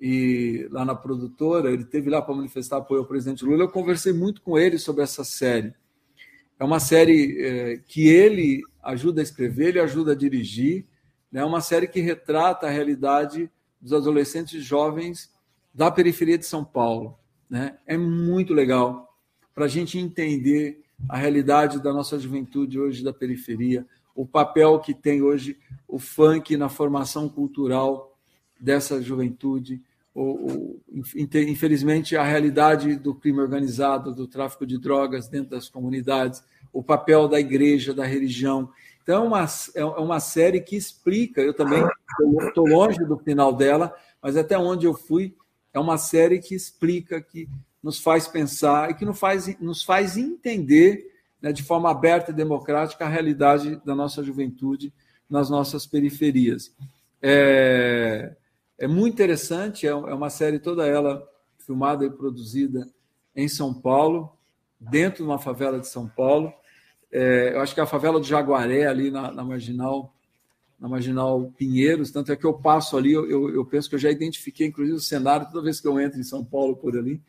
[0.00, 3.64] e lá na produtora, ele teve lá para manifestar apoio ao presidente Lula.
[3.64, 5.72] Eu conversei muito com ele sobre essa série.
[6.58, 10.84] É uma série é, que ele ajuda a escrever, ele ajuda a dirigir.
[11.34, 11.40] Né?
[11.40, 15.32] É uma série que retrata a realidade dos adolescentes jovens
[15.74, 17.18] da periferia de São Paulo.
[17.50, 17.76] Né?
[17.84, 19.12] É muito legal
[19.52, 24.94] para a gente entender a realidade da nossa juventude hoje da periferia, o papel que
[24.94, 25.58] tem hoje
[25.88, 28.16] o funk na formação cultural
[28.60, 29.82] dessa juventude,
[30.14, 30.78] o,
[31.16, 37.26] infelizmente, a realidade do crime organizado, do tráfico de drogas dentro das comunidades, o papel
[37.26, 38.70] da igreja, da religião.
[39.04, 41.86] Então, é uma, é uma série que explica, eu também
[42.40, 45.36] estou longe do final dela, mas até onde eu fui,
[45.74, 47.46] é uma série que explica, que
[47.82, 52.34] nos faz pensar e que nos faz, nos faz entender né, de forma aberta e
[52.34, 54.90] democrática a realidade da nossa juventude
[55.28, 56.74] nas nossas periferias.
[57.20, 58.34] É,
[58.78, 61.28] é muito interessante, é, é uma série toda ela
[61.58, 62.88] filmada e produzida
[63.36, 64.34] em São Paulo,
[64.80, 66.50] dentro de uma favela de São Paulo.
[67.16, 70.12] É, eu acho que é a favela do Jaguaré, ali na, na, Marginal
[70.80, 74.00] na Marginal Pinheiros, tanto é que eu passo ali, eu, eu, eu, penso que eu
[74.00, 77.22] já identifiquei, inclusive, o cenário toda vez que eu entro em São Paulo por ali.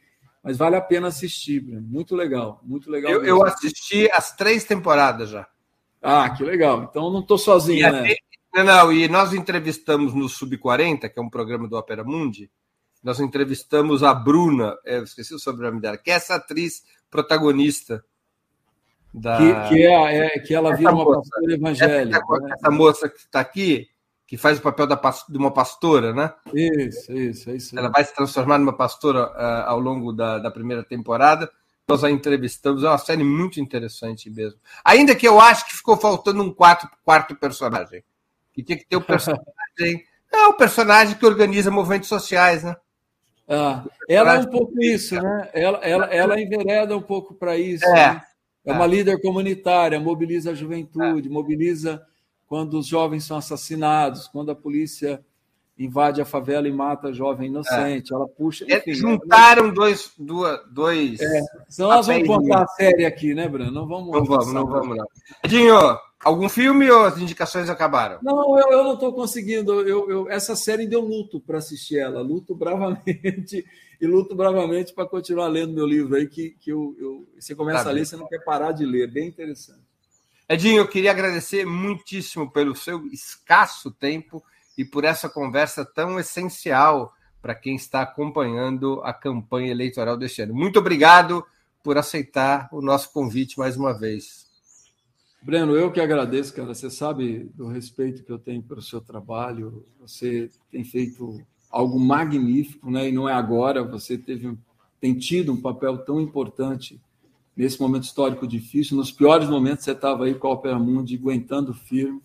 [0.44, 3.12] Mas vale a pena assistir, muito legal, muito legal.
[3.12, 5.48] Eu, eu, assisti as três temporadas já.
[6.02, 6.88] Ah, que legal.
[6.90, 8.16] Então não estou sozinho, né?
[8.56, 12.50] Não, não, e nós entrevistamos no Sub-40, que é um programa do Opera Mundi,
[13.04, 18.04] nós entrevistamos a Bruna, eu esqueci o sobrenome dela, que é essa atriz protagonista
[19.16, 19.38] da.
[19.38, 22.18] Que, que, é, é, que ela vira uma pastora evangélica.
[22.18, 22.54] Essa, né?
[22.54, 23.88] essa moça que está aqui,
[24.28, 25.00] que faz o papel da,
[25.30, 26.34] de uma pastora, né?
[26.54, 27.80] Isso, isso, é isso.
[27.80, 31.50] Ela vai se transformar numa pastora uh, ao longo da, da primeira temporada.
[31.88, 34.60] Nós a entrevistamos, é uma série muito interessante mesmo.
[34.84, 38.04] Ainda que eu acho que ficou faltando um quarto, quarto personagem
[38.54, 39.44] que tinha que ter o personagem.
[40.34, 42.76] é o personagem que organiza movimentos sociais, né?
[43.48, 45.50] Ah, ela é um pouco isso, né?
[45.54, 47.86] Ela, ela, ela envereda um pouco para isso.
[47.86, 48.22] É, né?
[48.66, 51.32] É uma líder comunitária, mobiliza a juventude, é.
[51.32, 52.06] mobiliza
[52.48, 55.24] quando os jovens são assassinados, quando a polícia
[55.78, 58.14] invade a favela e mata jovem inocente.
[58.14, 58.16] É.
[58.16, 58.66] Ela puxa.
[58.68, 60.12] Enfim, juntaram dois.
[60.18, 61.42] dois, dois é.
[61.70, 63.72] Senão nós vamos contar a série aqui, né, Bruno?
[63.72, 64.12] Não vamos.
[64.12, 65.06] Não vamos, não vamos, não.
[65.44, 65.76] Edinho,
[66.26, 68.18] Algum filme ou as indicações acabaram?
[68.24, 69.88] Não, eu, eu não estou conseguindo.
[69.88, 72.20] Eu, eu, essa série deu luto para assistir ela.
[72.20, 73.64] Luto bravamente
[74.02, 77.84] e luto bravamente para continuar lendo meu livro aí, que, que eu, eu você começa
[77.84, 79.12] tá a ler, você não quer parar de ler.
[79.12, 79.86] Bem interessante.
[80.50, 84.44] Edinho, eu queria agradecer muitíssimo pelo seu escasso tempo
[84.78, 90.54] e por essa conversa tão essencial para quem está acompanhando a campanha eleitoral deste ano.
[90.54, 91.46] Muito obrigado
[91.84, 94.46] por aceitar o nosso convite mais uma vez.
[95.46, 96.74] Breno, eu que agradeço, cara.
[96.74, 99.86] Você sabe do respeito que eu tenho pelo seu trabalho.
[100.02, 103.10] Você tem feito algo magnífico, né?
[103.10, 103.84] E não é agora.
[103.84, 104.58] Você teve,
[105.00, 107.00] tem tido um papel tão importante
[107.56, 108.98] nesse momento histórico difícil.
[108.98, 112.20] Nos piores momentos, você estava aí com a Opera Mundi aguentando firme.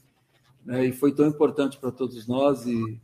[0.65, 0.87] Né?
[0.87, 2.67] E foi tão importante para todos nós.
[2.67, 3.01] E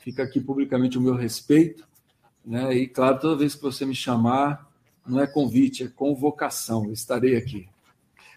[0.00, 1.86] fica aqui publicamente o meu respeito.
[2.44, 2.74] Né?
[2.74, 4.68] E, claro, toda vez que você me chamar,
[5.06, 6.86] não é convite, é convocação.
[6.86, 7.68] Eu estarei aqui.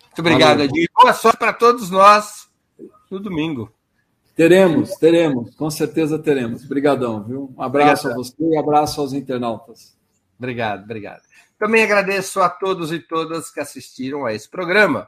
[0.06, 0.88] Muito obrigado, Valeu.
[0.94, 2.50] Boa sorte para todos nós
[3.10, 3.72] no domingo.
[4.36, 6.66] Teremos, teremos, com certeza teremos.
[6.66, 7.54] Obrigadão, viu?
[7.56, 8.12] Um abraço obrigado.
[8.12, 9.96] a você e um abraço aos internautas.
[10.38, 11.22] Obrigado, obrigado.
[11.60, 15.08] Também agradeço a todos e todas que assistiram a esse programa,